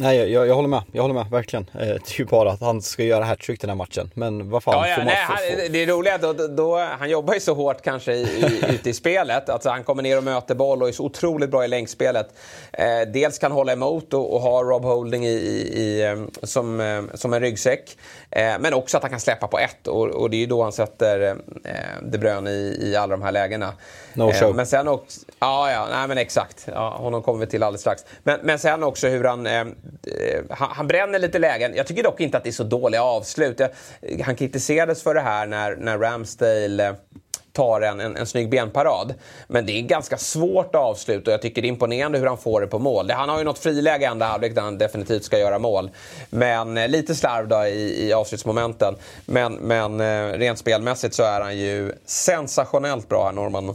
[0.00, 0.82] Nej, jag, jag, håller med.
[0.92, 1.66] Jag håller med, verkligen.
[1.74, 4.10] Eh, det är ju bara att han ska göra hattrick den här matchen.
[4.14, 4.74] Men vad fan.
[4.74, 5.36] Ja, ja, nej, han,
[5.72, 8.92] det är roligt, då, då, han jobbar ju så hårt kanske i, i, ute i
[8.92, 9.48] spelet.
[9.48, 12.28] Alltså, han kommer ner och möter boll och är så otroligt bra i länkspelet.
[12.72, 17.02] Eh, dels kan hålla emot och, och ha Rob Holding i, i, eh, som, eh,
[17.14, 17.96] som en ryggsäck.
[18.30, 20.62] Eh, men också att han kan släppa på ett och, och det är ju då
[20.62, 23.72] han sätter eh, De Bruyne i, i alla de här lägena.
[24.14, 24.54] No show.
[24.54, 26.68] men sen också, ja, ja, nej men exakt.
[26.74, 28.04] Ja, honom kommer vi till alldeles strax.
[28.22, 29.64] Men, men sen också hur han Eh,
[30.06, 31.74] Eh, han, han, bränner lite lägen.
[31.74, 33.60] Jag tycker dock inte att det är så dåliga avslut.
[33.60, 33.70] Jag,
[34.00, 36.94] eh, han kritiserades för det här när, när Ramsdale eh,
[37.52, 39.14] tar en, en, en snygg benparad.
[39.48, 42.60] Men det är ganska svårt avslut och jag tycker det är imponerande hur han får
[42.60, 43.10] det på mål.
[43.10, 45.90] Han har ju något friläge i andra halvlek där han definitivt ska göra mål.
[46.30, 48.94] Men eh, lite slarv då i, i avslutsmomenten.
[49.26, 50.00] Men, men
[50.38, 53.74] rent spelmässigt så är han ju sensationellt bra här, Norman.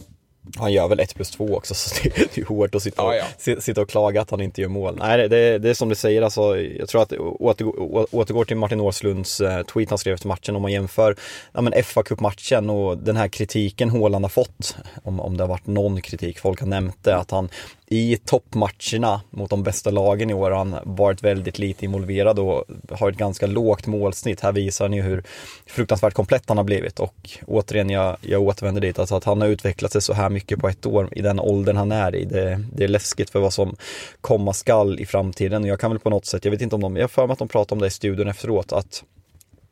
[0.57, 3.23] Han gör väl 1 plus 2 också, så det är hårt att sitta och, ja,
[3.45, 3.61] ja.
[3.61, 4.95] sitta och klaga att han inte gör mål.
[4.99, 8.81] Nej, det, det är som du säger, alltså, jag tror att återgår, återgår till Martin
[8.81, 11.15] Åslunds eh, tweet han skrev efter matchen, om man jämför
[11.53, 15.49] ja, men fa Cup-matchen och den här kritiken Håland har fått, om, om det har
[15.49, 17.49] varit någon kritik, folk har nämnt det, att han
[17.87, 22.63] i toppmatcherna mot de bästa lagen i år har han varit väldigt lite involverad och
[22.89, 24.41] har ett ganska lågt målsnitt.
[24.41, 25.23] Här visar han ju hur
[25.65, 29.47] fruktansvärt komplett han har blivit och återigen, jag, jag återvänder dit, alltså att han har
[29.47, 32.25] utvecklat sig så här mycket på ett år i den åldern han är i.
[32.25, 33.75] Det, det är läskigt för vad som
[34.21, 36.81] komma skall i framtiden och jag kan väl på något sätt, jag vet inte om
[36.81, 39.03] de, jag har för mig att de pratade om det i studion efteråt, att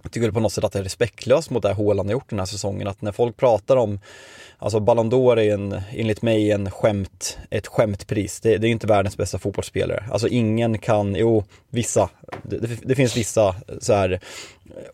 [0.03, 2.39] jag tycker på något sätt att det är respektlöst mot det Håland har gjort den
[2.39, 2.87] här säsongen.
[2.87, 3.99] Att när folk pratar om,
[4.57, 8.41] alltså Ballon d'Or är en, enligt mig en skämt, ett skämtpris.
[8.41, 10.03] Det, det är ju inte världens bästa fotbollsspelare.
[10.11, 12.09] Alltså ingen kan, jo, vissa,
[12.43, 14.19] det, det finns vissa så här eh,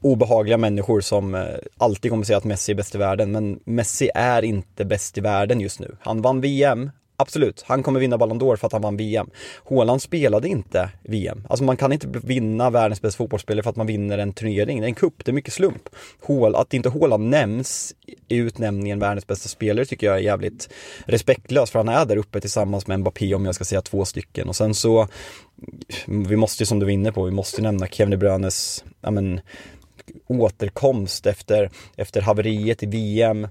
[0.01, 1.43] obehagliga människor som eh,
[1.77, 3.31] alltid kommer säga att Messi är bäst i världen.
[3.31, 5.95] Men Messi är inte bäst i världen just nu.
[6.01, 6.91] Han vann VM,
[7.21, 9.29] Absolut, han kommer vinna Ballon d'Or för att han vann VM.
[9.69, 11.47] Haaland spelade inte VM.
[11.49, 14.79] Alltså man kan inte vinna världens bästa fotbollsspelare för att man vinner en turnering.
[14.79, 15.89] Det är en kupp, det är mycket slump.
[16.21, 17.95] Hål, att inte Haaland nämns
[18.27, 20.69] i utnämningen världens bästa spelare tycker jag är jävligt
[21.05, 24.47] respektlöst för han är där uppe tillsammans med Mbappé om jag ska säga två stycken.
[24.49, 25.07] Och sen så,
[26.05, 29.11] vi måste ju som du var inne på, vi måste nämna Kevin De Bruynes, ja
[29.11, 29.41] men,
[30.27, 33.47] återkomst efter, efter haveriet i VM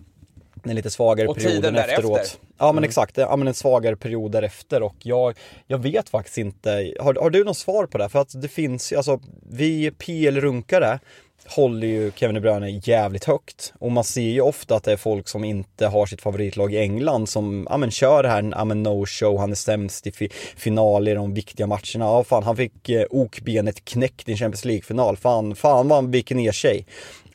[0.65, 2.41] en lite svagare och perioden efteråt.
[2.59, 2.85] Ja men mm.
[2.85, 5.35] exakt, ja, men en svagare period därefter och jag,
[5.67, 8.09] jag vet faktiskt inte, har, har du något svar på det?
[8.09, 10.99] För att det finns, alltså vi PL-runkare
[11.47, 13.73] håller ju Kevin De Bruyne jävligt högt.
[13.79, 16.79] Och man ser ju ofta att det är folk som inte har sitt favoritlag i
[16.79, 20.13] England som, ja men kör det här, ja men no show, han är sämst i
[20.13, 22.05] fi final i de viktiga matcherna.
[22.05, 25.17] Ja fan, han fick eh, okbenet knäckt i en Champions League-final.
[25.17, 26.87] Fan, fan vad han viker ner sig.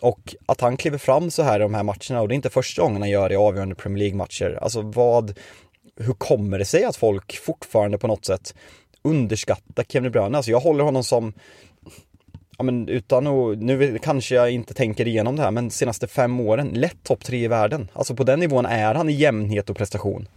[0.04, 2.50] Och att han kliver fram så här i de här matcherna och det är inte
[2.50, 4.60] första gången han gör det i avgörande Premier League-matcher.
[4.62, 5.40] Alltså vad,
[5.98, 8.56] hur kommer det sig att folk fortfarande på något sätt
[9.02, 10.38] underskattar Kevin De Bruyne?
[10.38, 11.34] Alltså jag håller honom som
[12.58, 16.40] Ja men utan att, nu kanske jag inte tänker igenom det här, men senaste fem
[16.40, 17.90] åren, lätt topp tre i världen.
[17.94, 20.28] Alltså på den nivån är han i jämnhet och prestation.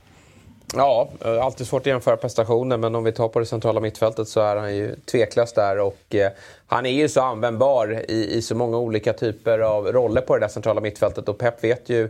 [0.74, 4.28] Ja, eh, alltid svårt att jämföra prestationer men om vi tar på det centrala mittfältet
[4.28, 6.30] så är han ju tveklöst där och eh,
[6.66, 10.40] han är ju så användbar i, i så många olika typer av roller på det
[10.40, 12.08] där centrala mittfältet och Pep vet ju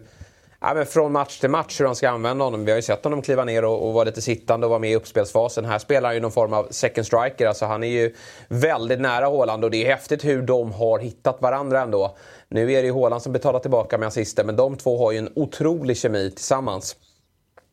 [0.61, 2.65] ja, men från match till match hur han ska använda honom.
[2.65, 4.91] Vi har ju sett honom kliva ner och, och vara lite sittande och vara med
[4.91, 5.65] i uppspelsfasen.
[5.65, 7.47] Här spelar han ju någon form av second striker.
[7.47, 8.15] Alltså han är ju
[8.49, 12.17] väldigt nära Håland och det är häftigt hur de har hittat varandra ändå.
[12.49, 15.19] Nu är det ju Håland som betalar tillbaka med assisten men de två har ju
[15.19, 16.97] en otrolig kemi tillsammans.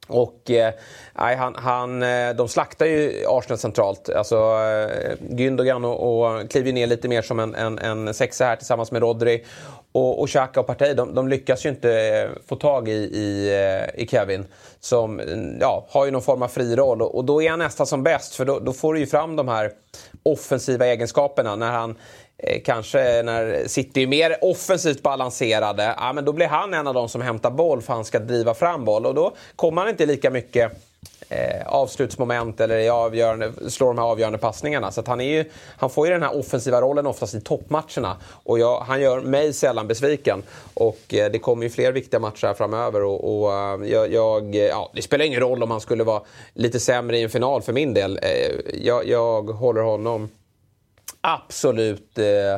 [0.08, 0.74] Och eh,
[1.14, 4.10] han, han, eh, de slaktar ju Arsenal centralt.
[4.10, 8.56] Alltså, eh, Gündogan och, och kliver ner lite mer som en, en, en sexa här
[8.56, 9.44] tillsammans med Rodri.
[9.92, 13.50] Och, och Xhaka och Partey, de, de, lyckas ju inte eh, få tag i, i,
[13.96, 14.46] eh, i Kevin.
[14.80, 17.60] Som mm, ja, har ju någon form av fri roll och, och då är han
[17.60, 19.72] nästan som bäst för då, då får du ju fram de här
[20.24, 21.56] offensiva egenskaperna.
[21.56, 21.96] När han
[22.48, 26.94] Eh, kanske när City är mer offensivt balanserade, ja, men då blir han en av
[26.94, 29.06] de som hämtar boll för han ska driva fram boll.
[29.06, 30.72] Och då kommer han inte lika mycket
[31.30, 34.92] eh, avslutsmoment eller avgörande, slår de här avgörande passningarna.
[34.92, 35.46] Så han, är ju,
[35.78, 38.18] han får ju den här offensiva rollen oftast i toppmatcherna.
[38.44, 40.44] Och jag, han gör mig sällan besviken.
[40.74, 43.04] Och eh, det kommer ju fler viktiga matcher här framöver.
[43.04, 46.22] Och, och eh, jag, jag, ja, det spelar ingen roll om han skulle vara
[46.54, 48.20] lite sämre i en final för min del.
[48.22, 50.30] Eh, jag, jag håller honom
[51.24, 52.54] absolut eh,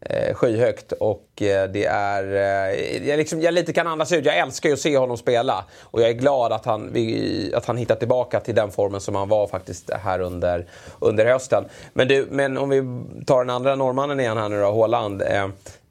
[0.00, 2.24] eh, skyhögt och eh, det är...
[2.24, 4.24] Eh, jag, liksom, jag lite kan andas ut.
[4.24, 6.94] Jag älskar ju att se honom spela och jag är glad att han,
[7.54, 10.66] att han hittat tillbaka till den formen som han var faktiskt här under,
[10.98, 11.64] under hösten.
[11.92, 12.82] Men, du, men om vi
[13.26, 15.22] tar den andra norrmannen igen här nu då, Håland.
[15.22, 15.48] Eh,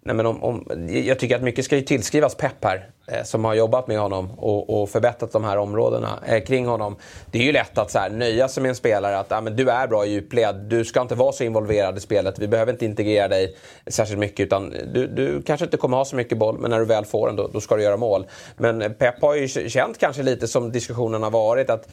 [0.08, 3.46] Nej, men om, om, jag tycker att mycket ska ju tillskrivas Pep här, eh, som
[3.46, 6.96] har jobbat med honom och, och, förbättrat de här områdena eh, kring honom.
[7.32, 9.56] Det är ju lätt att så här, nöja sig med en spelare att ah, men
[9.56, 12.72] du är bra i djupled, du ska inte vara så involverad i spelet, vi behöver
[12.72, 13.56] inte integrera dig
[13.88, 16.86] särskilt mycket utan du, du kanske inte kommer ha så mycket boll men när du
[16.86, 18.26] väl får den då, då ska du göra mål.
[18.58, 21.88] Men Pep har ju känt kanske lite som diskussionen har varit att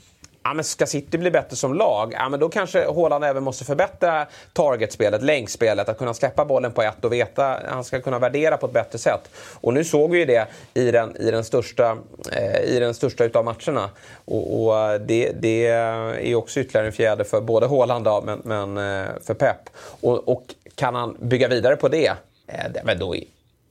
[0.45, 3.65] ja, men ska City bli bättre som lag, ja, men då kanske Haaland även måste
[3.65, 8.57] förbättra targetspelet, längdspelet, att kunna släppa bollen på ett och veta, han ska kunna värdera
[8.57, 9.31] på ett bättre sätt.
[9.61, 11.99] Och nu såg vi ju det i den, i den största,
[12.33, 13.91] eh, i den största utav matcherna.
[14.25, 19.03] Och, och, det, det är också ytterligare en fjäder för både Haaland då, men, men
[19.03, 19.71] eh, för Pep.
[20.01, 20.43] Och, och,
[20.75, 22.13] kan han bygga vidare på det,
[22.47, 23.15] eh, då,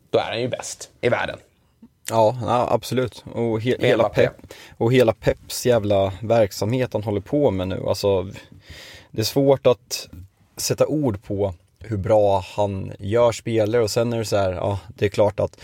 [0.10, 1.38] då är han ju bäst i världen.
[2.10, 3.24] Ja, ja absolut.
[3.34, 4.34] Och, he hela pep,
[4.78, 7.84] och hela Peps jävla verksamhet han håller på med nu.
[7.88, 8.32] Alltså,
[9.12, 10.10] det är svårt att
[10.58, 14.80] sätta ord på hur bra han gör spelare och sen är det så här, ja,
[14.88, 15.60] det är klart att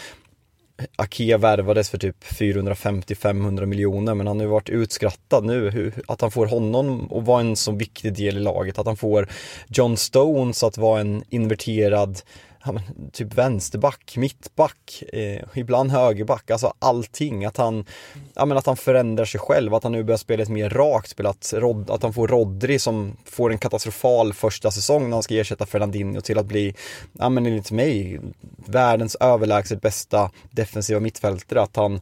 [0.95, 5.91] Ake värvades för typ 450-500 miljoner men han har ju varit utskrattad nu.
[6.07, 8.79] Att han får honom att vara en så viktig del i laget.
[8.79, 9.27] Att han får
[9.67, 12.21] John Stones att vara en inverterad
[12.65, 17.45] ja, men, typ vänsterback, mittback, eh, ibland högerback, alltså allting.
[17.45, 17.85] Att han,
[18.33, 21.09] ja, men att han förändrar sig själv, att han nu börjar spela ett mer rakt
[21.09, 25.23] spel, att, Rod, att han får Rodri som får en katastrofal första säsong när han
[25.23, 26.75] ska ersätta Fernandinho till att bli,
[27.11, 28.19] ja men enligt mig,
[28.65, 31.61] världens överlägset bästa defensiva mittfältare.
[31.61, 32.01] Att han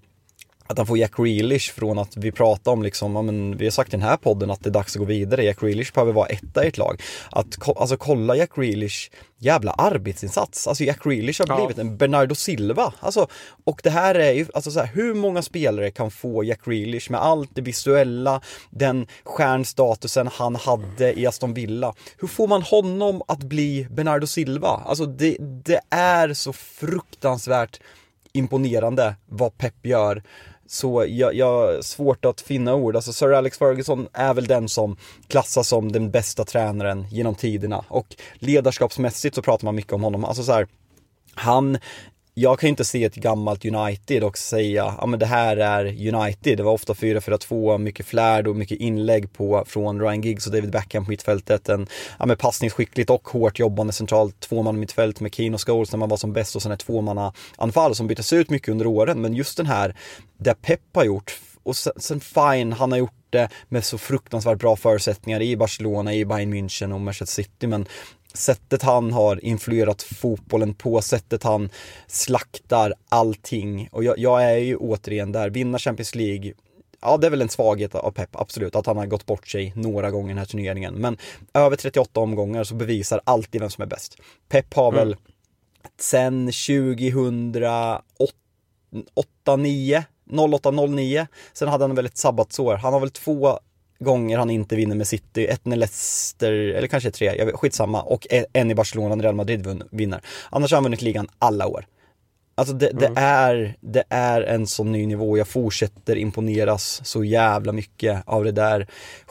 [0.68, 3.72] att han får Jack Grealish från att vi pratar om liksom, ja, men vi har
[3.72, 5.43] sagt i den här podden att det är dags att gå vidare.
[5.43, 7.01] Jack Grealish behöver vara etta i ett lag.
[7.32, 10.68] Att alltså kolla Jack Grealish jävla arbetsinsats.
[10.68, 11.55] Alltså Jack Grealish har ja.
[11.55, 12.93] blivit en Bernardo Silva.
[12.99, 13.28] Alltså,
[13.63, 17.11] och det här är ju, alltså så här, hur många spelare kan få Jack Grealish
[17.11, 21.93] med allt det visuella, den stjärnstatusen han hade i Aston Villa.
[22.18, 24.82] Hur får man honom att bli Bernardo Silva?
[24.86, 27.80] Alltså det, det är så fruktansvärt
[28.34, 30.24] imponerande vad Pep gör.
[30.68, 32.95] Så jag, har svårt att finna ord.
[32.95, 34.97] Alltså Sir Alex Ferguson är väl den som
[35.28, 37.86] klassas som den bästa tränaren genom tiderna.
[37.88, 40.26] Och ledarskapsmässigt så pratar man mycket om honom.
[40.26, 40.68] Alltså så här,
[41.34, 41.78] han
[42.40, 46.58] jag kan inte se ett gammalt United och säga, ja men det här är United.
[46.58, 50.72] Det var ofta 4-4-2, mycket flärd och mycket inlägg på, från Ryan Giggs och David
[50.72, 51.70] Beckham på mittfältet.
[51.70, 51.88] En,
[52.20, 56.10] ja men passningsskickligt och hårt jobbande centralt tvåman mittfält med Keane och Scholes när man
[56.10, 59.22] var som bäst och sen ett tvåmannaanfall som byttes ut mycket under åren.
[59.22, 59.96] Men just den här,
[60.38, 64.60] det Pep har gjort och sen, sen fine, han har gjort det med så fruktansvärt
[64.60, 67.68] bra förutsättningar i Barcelona, i Bayern München och Manchester City.
[67.68, 67.86] Men
[68.34, 71.70] sättet han har influerat fotbollen på, sättet han
[72.08, 73.90] slaktar allting.
[73.92, 76.54] Och jag, jag är ju återigen där, vinna Champions League,
[77.02, 79.74] Ja, det är väl en svaghet av Pep, absolut, att han har gått bort sig
[79.76, 80.94] några gånger i den här turneringen.
[80.94, 81.18] Men
[81.54, 84.18] över 38 omgångar så bevisar alltid vem som är bäst.
[84.50, 85.08] Pep har mm.
[85.08, 85.16] väl
[86.00, 88.02] sen 2008,
[89.58, 91.28] 9 08-09.
[91.54, 92.76] Sen hade han väl ett sabbatsår.
[92.76, 93.60] Han har väl två
[94.00, 95.48] gånger han inte vinner med City.
[95.48, 98.02] Ett när Leicester, eller kanske tre, jag vet, skitsamma.
[98.02, 100.22] Och en i Barcelona när Real Madrid vinner.
[100.50, 101.86] Annars har han vunnit ligan alla år.
[102.60, 103.24] Alltså det, det mm.
[103.24, 105.38] är, det är en sån ny nivå.
[105.38, 108.88] Jag fortsätter imponeras så jävla mycket av det där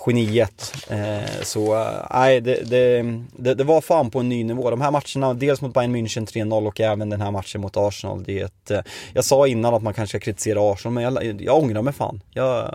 [0.07, 0.87] geniet.
[0.91, 3.03] Eh, så nej, det, det,
[3.37, 4.71] det, det, var fan på en ny nivå.
[4.71, 8.25] De här matcherna, dels mot Bayern München 3-0 och även den här matchen mot Arsenal.
[8.25, 8.81] Det ett, eh,
[9.15, 12.21] jag sa innan att man kanske ska kritisera Arsenal, men jag, jag ångrar mig fan.
[12.31, 12.75] Jag,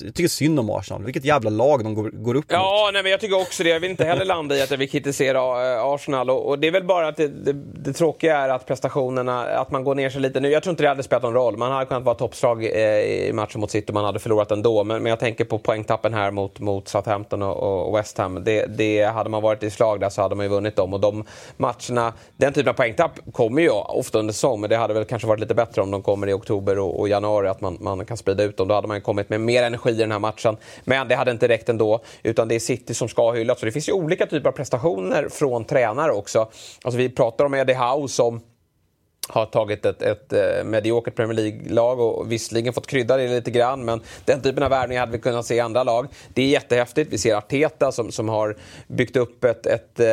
[0.00, 1.04] jag tycker synd om Arsenal.
[1.04, 2.92] Vilket jävla lag de går, går upp Ja, mot.
[2.92, 3.68] nej men jag tycker också det.
[3.68, 6.30] Jag vill inte heller landa i att jag vill kritisera eh, Arsenal.
[6.30, 7.20] Och, och det är väl bara att
[7.84, 10.50] det tråkiga är att prestationerna, att man går ner sig lite nu.
[10.50, 11.56] Jag tror inte det hade spelat någon roll.
[11.56, 14.84] Man hade kunnat vara toppslag eh, i matchen mot City och man hade förlorat ändå.
[14.84, 18.44] Men, men jag tänker på poängtappen här mot, mot Southampton och, och West Ham.
[18.44, 20.94] Det, det, hade man varit i slag där så hade man ju vunnit dem.
[20.94, 21.24] Och de
[21.56, 24.60] matcherna, den typen av poängtapp kommer ju ofta under säsong.
[24.60, 27.08] Men det hade väl kanske varit lite bättre om de kommer i oktober och, och
[27.08, 27.48] januari.
[27.48, 28.68] Att man, man kan sprida ut dem.
[28.68, 30.56] Då hade man ju kommit med mer energi i den här matchen.
[30.84, 32.00] Men det hade inte räckt ändå.
[32.22, 33.60] Utan det är City som ska hyllas.
[33.60, 36.38] Så det finns ju olika typer av prestationer från tränare också.
[36.82, 38.40] Alltså vi pratar om Eddie Howe som
[39.28, 43.84] har tagit ett, ett, ett mediokert Premier League-lag och visserligen fått krydda det lite grann
[43.84, 46.06] men den typen av värvningar hade vi kunnat se i andra lag.
[46.34, 47.12] Det är jättehäftigt.
[47.12, 48.56] Vi ser Arteta som, som har
[48.86, 50.06] byggt upp ett, ett, äh,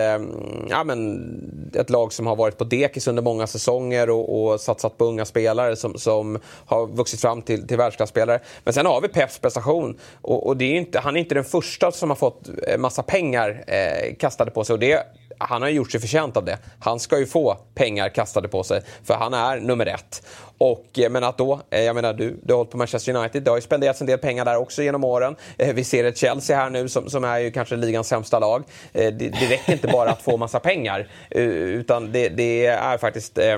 [0.70, 4.98] ja, men, ett lag som har varit på dekis under många säsonger och, och satsat
[4.98, 8.40] på unga spelare som, som har vuxit fram till, till världsklasspelare.
[8.64, 11.44] Men sen har vi Peps prestation och, och det är inte, han är inte den
[11.44, 15.04] första som har fått eh, massa pengar eh, kastade på sig och det
[15.50, 16.58] han har gjort sig förtjänt av det.
[16.80, 20.28] Han ska ju få pengar kastade på sig, för han är nummer ett.
[20.58, 23.44] Och, eh, men att då, eh, jag menar du, du har hållit på Manchester United,
[23.44, 25.36] det har ju spenderats en del pengar där också genom åren.
[25.58, 28.64] Eh, vi ser ett Chelsea här nu som, som är ju kanske ligans sämsta lag.
[28.92, 33.58] Det, det räcker inte bara att få massa pengar, utan det, det är faktiskt eh,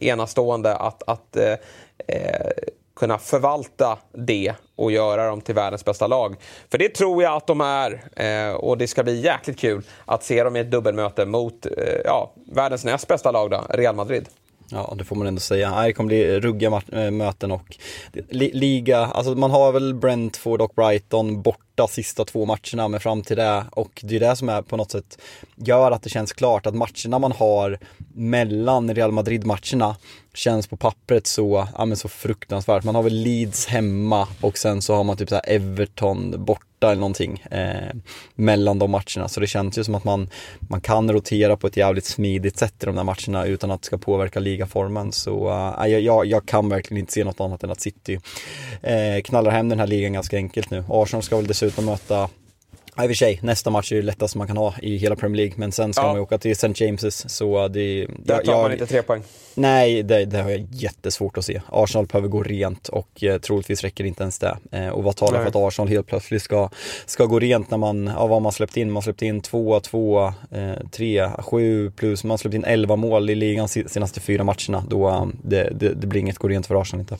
[0.00, 1.54] enastående att, att eh,
[3.02, 6.36] kunna förvalta det och göra dem till världens bästa lag.
[6.70, 10.24] För det tror jag att de är eh, och det ska bli jäkligt kul att
[10.24, 11.72] se dem i ett dubbelmöte mot eh,
[12.04, 14.28] ja, världens näst bästa lag då, Real Madrid.
[14.70, 15.82] Ja, det får man ändå säga.
[15.82, 17.76] Det kommer bli ruggiga eh, möten och
[18.30, 21.42] liga, alltså man har väl Brentford och Brighton
[21.76, 24.76] borta sista två matcherna, men fram till det och det är det som är på
[24.76, 25.18] något sätt
[25.56, 27.78] gör att det känns klart att matcherna man har
[28.14, 29.96] mellan Real Madrid-matcherna
[30.34, 32.84] känns på pappret så, ja men så fruktansvärt.
[32.84, 37.00] Man har väl Leeds hemma och sen så har man typ så Everton borta eller
[37.00, 37.96] någonting eh,
[38.34, 39.28] mellan de matcherna.
[39.28, 42.74] Så det känns ju som att man, man kan rotera på ett jävligt smidigt sätt
[42.82, 45.12] i de där matcherna utan att det ska påverka ligaformen.
[45.12, 48.20] Så uh, jag, jag kan verkligen inte se något annat än att City
[48.82, 50.84] eh, knallar hem den här ligan ganska enkelt nu.
[50.88, 52.28] Arsenal ska väl dessutom möta
[52.96, 55.16] Ja, i och för sig, nästa match är det lättaste man kan ha i hela
[55.16, 56.06] Premier League, men sen ska ja.
[56.06, 56.68] man ju åka till St.
[56.68, 58.06] James's, så det...
[58.18, 59.22] Där tar jag, man inte tre poäng.
[59.54, 61.60] Nej, det, det har jag jättesvårt att se.
[61.68, 64.56] Arsenal behöver gå rent och eh, troligtvis räcker inte ens det.
[64.70, 66.68] Eh, och vad talar för att Arsenal helt plötsligt ska,
[67.06, 68.90] ska gå rent när man, ja vad man släppt in?
[68.90, 70.32] Man släppt in 2, 2,
[70.90, 74.84] 3, 7 plus, man släppt in 11 mål i ligan senaste fyra matcherna.
[74.88, 77.16] Då eh, det, det, det blir inget gå rent för Arsenal inte.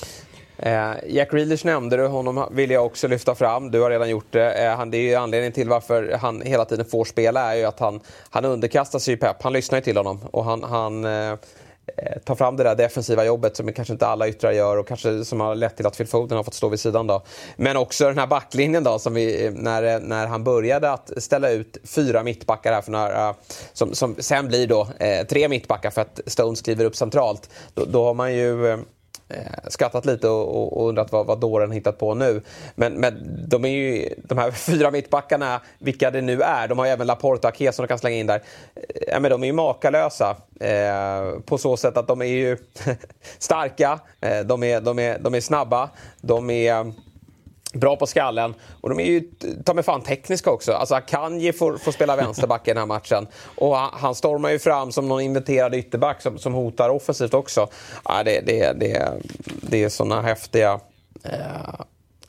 [0.57, 3.71] Eh, Jack Reelish nämnde du, honom vill jag också lyfta fram.
[3.71, 4.53] Du har redan gjort det.
[4.53, 7.65] Eh, han, det är ju anledningen till varför han hela tiden får spela är ju
[7.65, 8.01] att han,
[8.31, 9.43] han underkastar sig Pep.
[9.43, 13.25] Han lyssnar ju till honom och han, han eh, eh, tar fram det där defensiva
[13.25, 16.07] jobbet som kanske inte alla yttrar gör och kanske som har lett till att Phil
[16.07, 17.07] Foden har fått stå vid sidan.
[17.07, 17.23] Då.
[17.57, 21.11] Men också den här backlinjen då, som vi, eh, när, eh, när han började att
[21.17, 23.35] ställa ut fyra mittbackar här för några,
[23.73, 27.51] som, som sen blir då eh, tre mittbackar för att Stones skriver upp centralt.
[27.75, 28.79] Då, då har man ju eh,
[29.33, 32.43] Eh, skrattat lite och, och undrat vad, vad dåren hittat på nu.
[32.75, 33.15] Men, men
[33.49, 37.07] de är ju, de här fyra mittbackarna, vilka det nu är, de har ju även
[37.07, 38.43] Laporta och Ake som de kan slänga in där.
[38.75, 42.57] Eh, ja, men de är ju makalösa eh, på så sätt att de är ju
[43.39, 46.93] starka, eh, de, är, de, är, de är snabba, de är
[47.73, 48.55] Bra på skallen.
[48.81, 49.23] Och de är ju
[49.65, 50.73] ta mig fan tekniska också.
[50.73, 53.27] Alltså Akanji får, får spela vänsterback i den här matchen.
[53.57, 57.69] Och han, han stormar ju fram som någon inventerad ytterback som, som hotar offensivt också.
[58.05, 59.13] Ja, det, det, det,
[59.45, 60.81] det är såna häftiga
[61.25, 61.82] eh,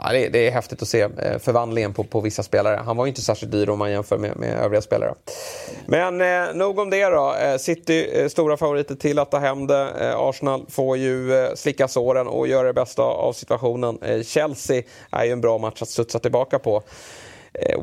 [0.05, 2.81] Ja, det, det, är häftigt att se eh, förvandlingen på, på vissa spelare.
[2.85, 5.13] Han var ju inte särskilt dyr om man jämför med, med övriga spelare.
[5.85, 7.35] Men eh, nog om det då.
[7.35, 10.13] Eh, City eh, stora favoriter till att ta hem det.
[10.17, 14.23] Arsenal får ju eh, slicka såren och göra det bästa av situationen.
[14.23, 16.83] Chelsea är ju en bra match att studsa tillbaka på.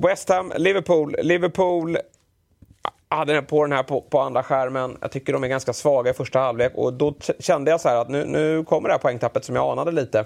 [0.02, 1.16] West Ham, Liverpool.
[1.22, 1.98] Liverpool
[3.10, 4.96] hade den på den här på, på, andra skärmen.
[5.00, 8.08] Jag tycker de är ganska svaga i första halvlek och då kände jag så att
[8.08, 10.24] nu, nu kommer det här poängtappet som jag anade lite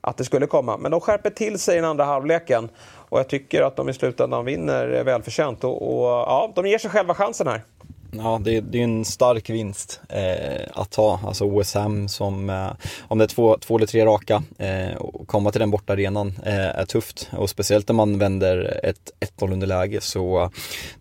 [0.00, 0.76] att det skulle komma.
[0.76, 2.68] Men de skärper till sig i den andra halvleken
[3.08, 6.90] och jag tycker att de i slutändan vinner välförtjänt och, och ja, de ger sig
[6.90, 7.62] själva chansen här.
[8.10, 11.20] Ja, det, det är en stark vinst eh, att ta.
[11.26, 12.70] Alltså OSM som, eh,
[13.08, 16.32] om det är två, två eller tre raka, eh, och komma till den borta arenan
[16.44, 17.30] eh, är tufft.
[17.32, 20.50] Och speciellt när man vänder ett 1-0 underläge så,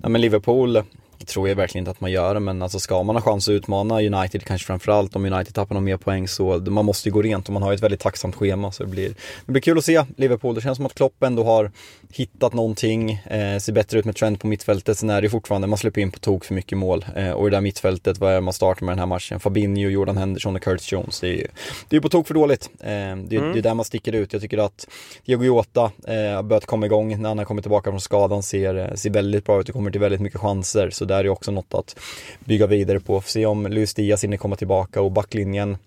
[0.02, 0.84] ja, men Liverpool
[1.26, 3.52] det tror jag verkligen inte att man gör, men alltså ska man ha chans att
[3.52, 7.22] utmana United, kanske framförallt om United tappar någon mer poäng, så man måste ju gå
[7.22, 8.72] rent och man har ju ett väldigt tacksamt schema.
[8.72, 9.16] Så det blir,
[9.46, 10.56] det blir kul att se Liverpool.
[10.56, 11.72] Det känns som att Klopp ändå har
[12.18, 14.98] hittat någonting, eh, ser bättre ut med trend på mittfältet.
[14.98, 17.06] Sen är det fortfarande, man släpper in på tok för mycket mål.
[17.16, 19.40] Eh, och i det där mittfältet, vad är det man startar med den här matchen?
[19.40, 21.20] Fabinho, Jordan Henderson och Curtis Jones.
[21.20, 21.48] Det är ju
[21.90, 22.70] det är på tok för dåligt.
[22.80, 23.28] Eh, det, mm.
[23.28, 24.34] det, är där man sticker ut.
[24.34, 24.88] Jag tycker att
[25.26, 28.76] Diego Jota eh, har börjat komma igång när han har kommit tillbaka från skadan, ser,
[28.76, 30.90] eh, ser väldigt bra ut och kommer till väldigt mycket chanser.
[30.90, 32.00] Så där är också något att
[32.40, 33.22] bygga vidare på.
[33.22, 35.78] Får se om Luis Diaz hinner komma tillbaka och backlinjen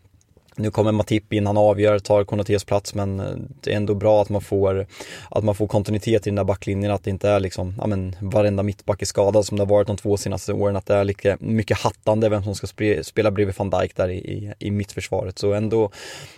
[0.58, 3.26] nu kommer Matip in, han avgör, tar Konatés plats men eh,
[3.60, 4.86] det är ändå bra att man får,
[5.30, 8.16] att man får kontinuitet i den där backlinjen, att det inte är liksom, ja men
[8.20, 11.04] varenda mittback är skadad som det har varit de två senaste åren, att det är
[11.04, 12.66] lite, mycket hattande vem som ska
[13.02, 15.38] spela bredvid van Dijk där i, i, i mittförsvaret.
[15.38, 15.90] Så ändå,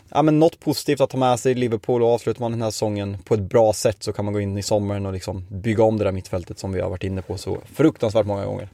[0.08, 2.70] ja men något positivt att ta med sig i Liverpool och avslutar man den här
[2.70, 5.84] säsongen på ett bra sätt så kan man gå in i sommaren och liksom bygga
[5.84, 8.68] om det där mittfältet som vi har varit inne på så fruktansvärt många gånger.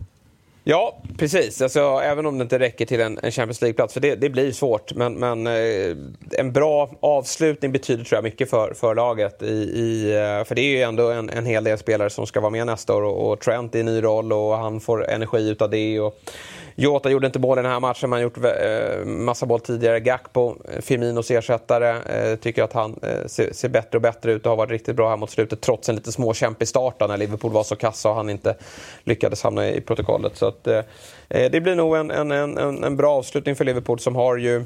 [0.69, 1.63] Ja, precis.
[1.63, 4.53] Alltså, även om det inte räcker till en, en Champions League-plats, för det, det, blir
[4.53, 4.95] svårt.
[4.95, 5.97] Men, men eh,
[6.39, 9.43] en bra avslutning betyder tror jag mycket för, för laget.
[9.43, 12.41] I, i eh, för det är ju ändå en, en hel del spelare som ska
[12.41, 15.71] vara med nästa år och, och Trent i ny roll och han får energi utav
[15.71, 16.01] det.
[16.01, 16.21] Och,
[16.79, 20.01] Jota gjorde inte mål i den här matchen, man har gjort eh, massa boll tidigare.
[20.01, 21.97] Gakpo, eh, Firminos ersättare,
[22.31, 24.97] eh, tycker att han eh, ser, ser, bättre och bättre ut och har varit riktigt
[24.97, 28.15] bra här mot slutet trots en lite småkämpig start när Liverpool var så kassa och
[28.15, 28.57] han inte
[29.05, 30.37] lyckades hamna i protokollet.
[30.37, 30.83] Så att, eh,
[31.29, 34.65] eh det blir nog en, en, en, en bra avslutning för Liverpool som har ju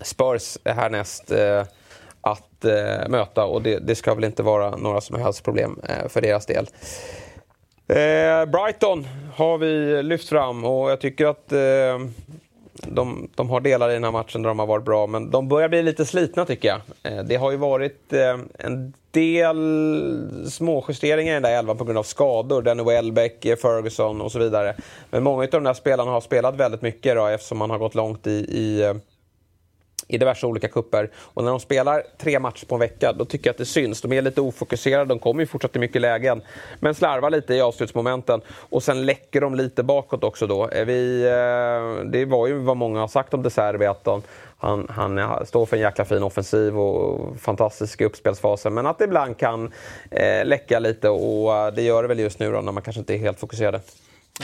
[0.00, 1.64] Spurs härnäst eh,
[2.20, 6.20] att eh, möta och det, det, ska väl inte vara några som helst problem för
[6.20, 6.66] deras del.
[7.90, 11.98] Eh, Brighton har vi lyft fram och jag tycker att eh,
[12.72, 15.48] de, de, har delar i den här matchen där de har varit bra, men de
[15.48, 16.80] börjar bli lite slitna tycker jag.
[17.02, 21.98] Eh, det har ju varit eh, en del småjusteringar i den där elvan på grund
[21.98, 22.62] av skador.
[22.62, 24.74] Danny Welbeck, eh, Ferguson och så vidare.
[25.10, 27.94] Men många av de där spelarna har spelat väldigt mycket då, eftersom man har gått
[27.94, 28.94] långt i, i eh,
[30.08, 31.10] i diverse olika kupper.
[31.14, 34.00] Och när de spelar tre matcher på en vecka, då tycker jag att det syns.
[34.00, 36.42] De är lite ofokuserade, de kommer ju fortsatt i mycket lägen.
[36.80, 38.40] Men slarvar lite i avslutsmomenten.
[38.50, 40.70] Och sen läcker de lite bakåt också då.
[40.86, 44.22] Vi, eh, det var ju vad många har sagt om De Serbi, att de,
[44.58, 48.74] han, han står för en jäkla fin offensiv och fantastisk i uppspelsfasen.
[48.74, 49.72] Men att det ibland kan
[50.10, 53.00] eh, läcka lite och eh, det gör det väl just nu då när man kanske
[53.00, 53.80] inte är helt fokuserade.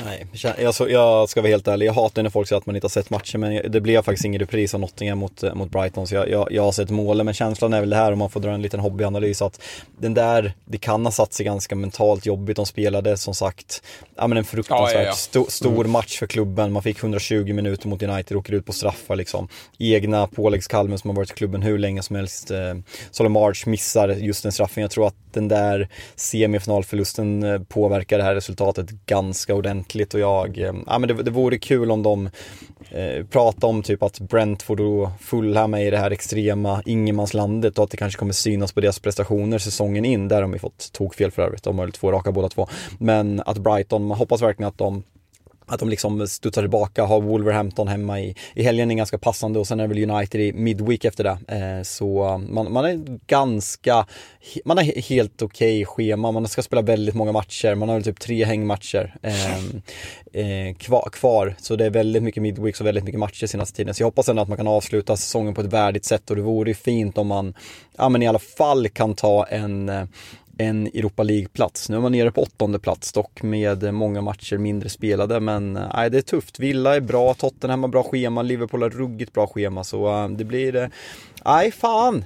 [0.04, 0.26] Nej,
[0.58, 2.84] jag, så, jag ska vara helt ärlig, jag hatar när folk säger att man inte
[2.84, 6.06] har sett matchen men det blev faktiskt ingen repris av Nottingham mot, eh, mot Brighton
[6.06, 8.30] så jag, jag, jag har sett målen men känslan är väl det här om man
[8.30, 9.60] får dra en liten hobbyanalys att
[9.98, 13.82] den där, det kan ha satt sig ganska mentalt jobbigt, de spelade som sagt,
[14.16, 15.12] ja men en fruktansvärt ja, ja, ja.
[15.12, 15.90] Sto, stor mm.
[15.90, 20.26] match för klubben, man fick 120 minuter mot United, åker ut på straffar liksom, egna
[20.26, 22.74] påläggskalmen som har varit i klubben hur länge som helst, eh,
[23.10, 28.24] Solomon March missar just den straffen, jag tror att den där semifinalförlusten eh, påverkar det
[28.24, 32.26] här resultatet ganska ordentligt och jag, eh, ja men det, det vore kul om de
[32.90, 37.84] eh, pratade om typ att Brentford och Fulham är i det här extrema ingenmanslandet och
[37.84, 40.92] att det kanske kommer synas på deras prestationer säsongen in, där har de ju fått
[40.92, 42.68] tokfel för övrigt, de har två raka båda två.
[42.98, 45.02] Men att Brighton, man hoppas verkligen att de
[45.66, 49.66] att de liksom studsar tillbaka, har Wolverhampton hemma i, i helgen är ganska passande och
[49.66, 51.38] sen är det väl United i midweek efter det.
[51.48, 54.06] Eh, så um, man, man är ganska,
[54.64, 58.04] man har helt okej okay schema, man ska spela väldigt många matcher, man har väl
[58.04, 59.82] typ tre hängmatcher ehm,
[60.32, 63.76] eh, eh, kvar, kvar, Så det är väldigt mycket midweeks och väldigt mycket matcher senaste
[63.76, 63.94] tiden.
[63.94, 66.42] Så jag hoppas ändå att man kan avsluta säsongen på ett värdigt sätt och det
[66.42, 67.54] vore ju fint om man,
[67.96, 70.04] ja men i alla fall kan ta en eh,
[70.58, 71.88] en Europa League-plats.
[71.88, 75.82] Nu är man nere på åttonde plats dock med många matcher mindre spelade men eh,
[75.94, 76.58] nej, det är tufft.
[76.58, 80.44] Villa är bra, Tottenham har bra schema, Liverpool har ruggigt bra schema så uh, det
[80.44, 80.86] blir, uh,
[81.44, 82.24] nej fan.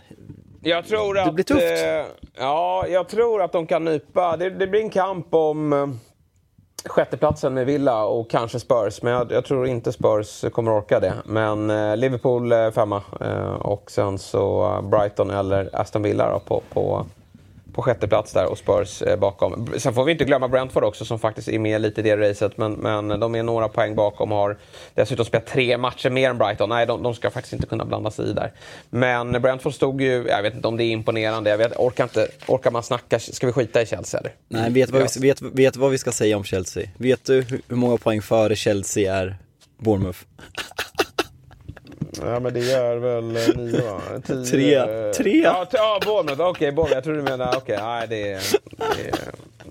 [0.62, 2.16] Jag tror att, det blir tufft.
[2.39, 4.37] Ja, jag tror att de kan nypa.
[4.37, 5.99] Det, det blir en kamp om
[6.85, 9.03] sjätteplatsen med Villa och kanske Spurs.
[9.03, 11.14] Men jag, jag, tror inte Spurs kommer orka det.
[11.24, 11.66] Men
[12.01, 13.03] Liverpool femma
[13.61, 17.07] och sen så Brighton eller Aston Villa då, på, på
[17.71, 19.68] på sjätte plats där och Spurs eh, bakom.
[19.79, 22.57] Sen får vi inte glömma Brentford också som faktiskt är med lite i det racet.
[22.57, 24.59] Men, men de är några poäng bakom och har
[24.95, 26.68] dessutom spelat tre matcher mer än Brighton.
[26.68, 28.53] Nej, de, de ska faktiskt inte kunna blanda sig i där.
[28.91, 31.51] Men Brentford stod ju, jag vet inte om det är imponerande.
[31.51, 34.33] Jag vet, orkar, inte, orkar man snacka, ska vi skita i Chelsea eller?
[34.49, 36.89] Nej, vet vad, vi, vet, vet vad vi ska säga om Chelsea?
[36.97, 39.37] Vet du hur många poäng före Chelsea är
[39.79, 40.18] Bournemouth?
[42.21, 43.25] Ja men det gör väl
[43.57, 44.01] nio va?
[44.27, 45.13] Tio, tre.
[45.13, 45.43] Tre?
[45.43, 46.41] Ja, ja Bournemouth.
[46.41, 46.95] Okej, okay, Bournemouth.
[46.95, 48.43] Jag tror du menar, okej, okay, nej det är...
[48.97, 49.15] Det är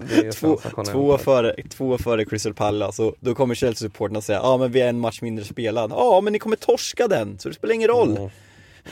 [0.07, 0.59] det är två,
[0.91, 4.89] två, före, två före Crystal Palace och då kommer Chelsea-supporterna säga ja men vi är
[4.89, 5.91] en match mindre spelad.
[5.91, 8.17] Ja men ni kommer torska den, så det spelar ingen roll.
[8.17, 8.29] Mm.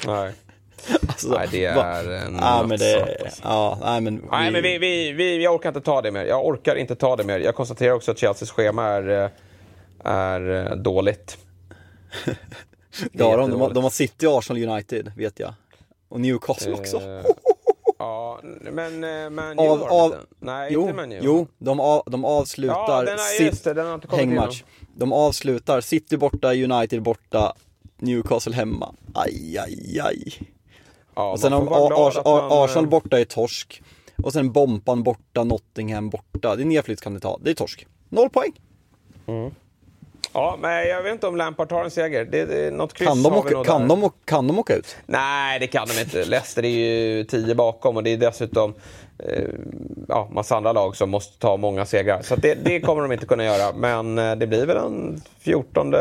[0.05, 0.33] Nej.
[1.07, 3.41] Alltså, nej, det är en ja, men det, alltså.
[3.43, 4.27] ja, nej, men, vi...
[4.31, 6.25] nej, men vi, vi, vi, jag orkar inte ta det mer.
[6.25, 7.39] Jag orkar inte ta det mer.
[7.39, 9.29] Jag konstaterar också att Chelseas schema är, eh,
[10.03, 10.75] är eh,
[12.99, 13.19] dåligt.
[13.19, 15.53] Ja, de, de, har, de har City, Arsenal, United vet jag.
[16.09, 17.01] Och Newcastle eh, också.
[17.99, 18.39] ja,
[18.71, 23.17] men eh, Man av, av, Nej, jo, inte Man Jo, de, av, de avslutar ja,
[23.63, 24.63] det, den har hängmatch.
[24.95, 27.53] De avslutar City borta, United borta,
[27.97, 28.95] Newcastle hemma.
[29.13, 30.39] Aj, aj, aj.
[31.15, 32.51] Ja, och sen om Ars, man...
[32.51, 33.81] Arsenal borta är torsk.
[34.23, 36.55] Och sen Bompan borta, Nottingham borta.
[36.55, 37.39] Det är nedflyttskandidat.
[37.43, 37.87] Det är torsk.
[38.09, 38.51] Noll poäng.
[39.25, 39.51] Mm.
[40.33, 42.25] Ja, men jag vet inte om Lampard tar en seger.
[42.25, 44.95] Det, det, något kryss kan de, åka, kan, de, kan de åka ut?
[45.05, 46.25] Nej, det kan de inte.
[46.25, 48.73] Leicester är ju tio bakom och det är dessutom
[49.19, 49.43] eh,
[50.07, 52.21] ja, massa andra lag som måste ta många segrar.
[52.21, 53.73] Så det, det, kommer de inte kunna göra.
[53.75, 55.93] Men eh, det blir väl en 14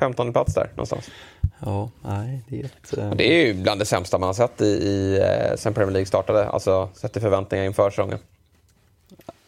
[0.00, 1.10] 15 plats där någonstans.
[1.58, 3.10] Ja, nej, det är ett, äh...
[3.10, 6.06] Det är ju bland det sämsta man har sett i, i eh, sen Premier League
[6.06, 6.48] startade.
[6.48, 8.18] Alltså sett till förväntningar inför säsongen.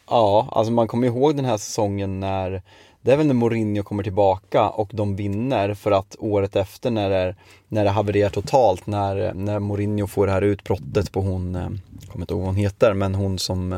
[0.08, 2.62] Ja, alltså man kommer ihåg den här säsongen när
[3.02, 7.10] det är väl när Mourinho kommer tillbaka och de vinner för att året efter när
[7.10, 7.36] det,
[7.68, 11.68] när det havererar totalt, när, när Mourinho får det här utbrottet på hon, eh,
[12.00, 13.72] jag kommer inte ihåg vad hon heter, men hon som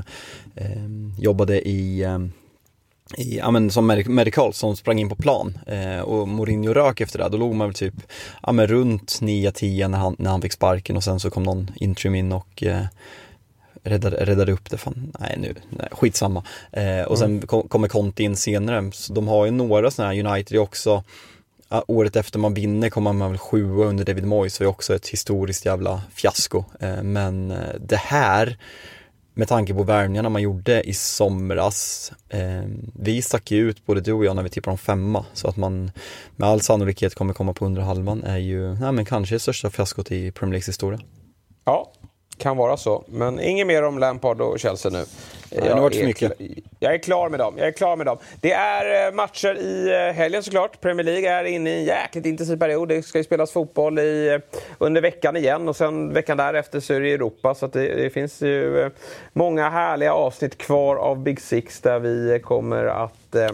[0.54, 0.84] eh,
[1.18, 2.18] jobbade i eh,
[3.16, 7.18] i, ja, men som Medical som sprang in på plan eh, och Mourinho rök efter
[7.18, 7.28] det.
[7.28, 7.94] Då låg man väl typ
[8.42, 11.70] ja, men runt 9-10 när han, när han fick sparken och sen så kom någon
[11.76, 12.84] interim in och eh,
[13.84, 14.78] räddade, räddade upp det.
[14.78, 16.44] Fan, nej nu, nej, skitsamma.
[16.72, 17.46] Eh, och sen mm.
[17.46, 18.90] kom, kommer Conte in senare.
[18.92, 21.02] Så de har ju några sådana här, United också
[21.86, 25.08] året efter man vinner kommer man väl sjua under David Moyes, så är också ett
[25.08, 26.64] historiskt jävla fiasko.
[26.80, 28.58] Eh, men eh, det här
[29.34, 32.12] med tanke på värvningarna man gjorde i somras.
[32.28, 32.62] Eh,
[32.94, 35.24] vi stack ju ut, både du och jag, när vi tippade om femma.
[35.32, 35.90] Så att man
[36.36, 39.70] med all sannolikhet kommer komma på undre halvan är ju, nej men kanske det största
[39.70, 41.00] fiaskot i Premier Leagues historia.
[41.64, 41.92] Ja,
[42.38, 43.04] kan vara så.
[43.06, 45.04] Men inget mer om Lampard och Chelsea nu.
[45.50, 46.32] Nej, jag, är mycket.
[46.78, 47.54] jag är klar med dem.
[47.58, 48.18] Jag är klar med dem.
[48.40, 50.80] Det är eh, matcher i eh, helgen såklart.
[50.80, 52.88] Premier League är inne i en jäkligt intensiv period.
[52.88, 56.94] Det ska ju spelas fotboll i, eh, under veckan igen och sen veckan därefter så
[56.94, 57.54] är det Europa.
[57.54, 58.90] Så det, det, finns ju
[59.32, 63.50] många härliga avsnitt kvar av Big Six där vi kommer att eh,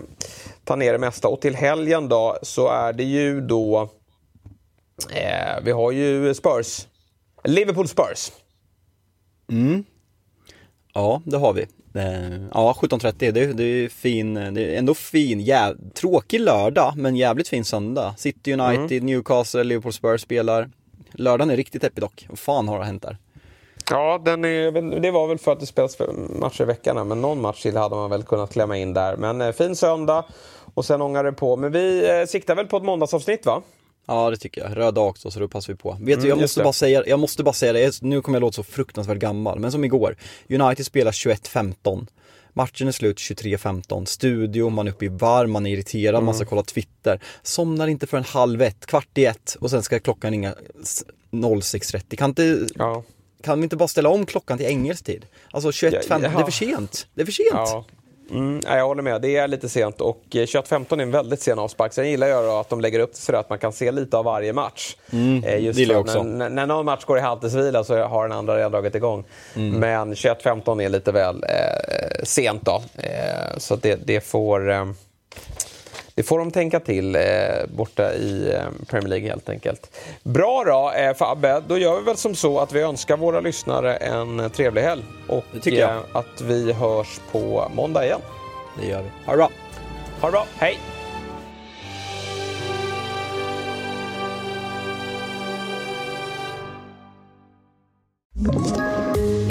[0.64, 1.28] ta ner det mesta.
[1.28, 3.88] Och till helgen då så är det ju då...
[5.10, 6.86] Eh, vi har ju Spurs.
[7.44, 8.30] Liverpool Spurs.
[9.50, 9.84] Mm.
[10.94, 11.66] Ja, det har vi.
[11.94, 17.16] Eh, ja, 17.30, det, det är fin, det är ändå fin, jäv, tråkig lördag men
[17.16, 18.14] jävligt fin söndag.
[18.16, 19.06] City United, mm.
[19.06, 20.70] Newcastle, Liverpool Spurs spelar.
[21.12, 22.26] Lördagen är riktigt epic dock.
[22.28, 23.16] Vad fan har hänt där?
[23.90, 25.98] Ja, den är, det var väl för att det spelas
[26.40, 29.16] matcher i veckan men någon match till hade man väl kunnat klämma in där.
[29.16, 30.24] Men eh, fin söndag
[30.74, 31.56] och sen ångar det på.
[31.56, 33.62] Men vi eh, siktar väl på ett måndagsavsnitt va?
[34.06, 35.90] Ja det tycker jag, röd dag också så då passar vi på.
[36.00, 38.40] Vet mm, du, jag måste, bara säga, jag måste bara säga det, nu kommer jag
[38.40, 40.16] låta så fruktansvärt gammal, men som igår.
[40.48, 42.06] United spelar 21-15.
[42.52, 46.24] Matchen är slut 23.15, studio, man är uppe i varv, man är irriterad, mm.
[46.24, 47.20] man ska kolla Twitter.
[47.42, 50.54] Somnar inte förrän halv ett, kvart i ett och sen ska klockan ringa
[51.30, 52.16] 06.30.
[52.16, 53.02] Kan inte, ja.
[53.42, 55.26] kan vi inte bara ställa om klockan till engelsk tid?
[55.50, 56.18] Alltså 21.15, ja, ja.
[56.18, 57.06] det är för sent.
[57.14, 57.50] Det är för sent.
[57.52, 57.84] Ja.
[58.30, 61.92] Mm, jag håller med, det är lite sent och 21-15 är en väldigt sen avspark.
[61.92, 64.24] Sen gillar jag att de lägger upp det så att man kan se lite av
[64.24, 64.96] varje match.
[65.12, 66.22] Mm, eh, Just det också.
[66.22, 69.24] När, när någon match går i halvtidsvila så har den andra redan dragit igång.
[69.56, 69.80] Mm.
[69.80, 72.82] Men 21-15 är lite väl eh, sent då.
[72.96, 74.70] Eh, så det, det får...
[74.70, 74.84] Eh,
[76.20, 77.22] det får de tänka till eh,
[77.68, 79.96] borta i eh, Premier League helt enkelt.
[80.22, 83.96] Bra då eh, Fabbe, då gör vi väl som så att vi önskar våra lyssnare
[83.96, 85.02] en trevlig helg.
[85.28, 88.20] Och eh, att vi hörs på måndag igen.
[88.80, 89.08] Det gör vi.
[89.26, 89.50] Ha det bra.
[90.20, 90.78] Ha det bra, hej!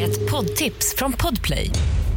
[0.01, 1.71] Ett poddtips från Podplay.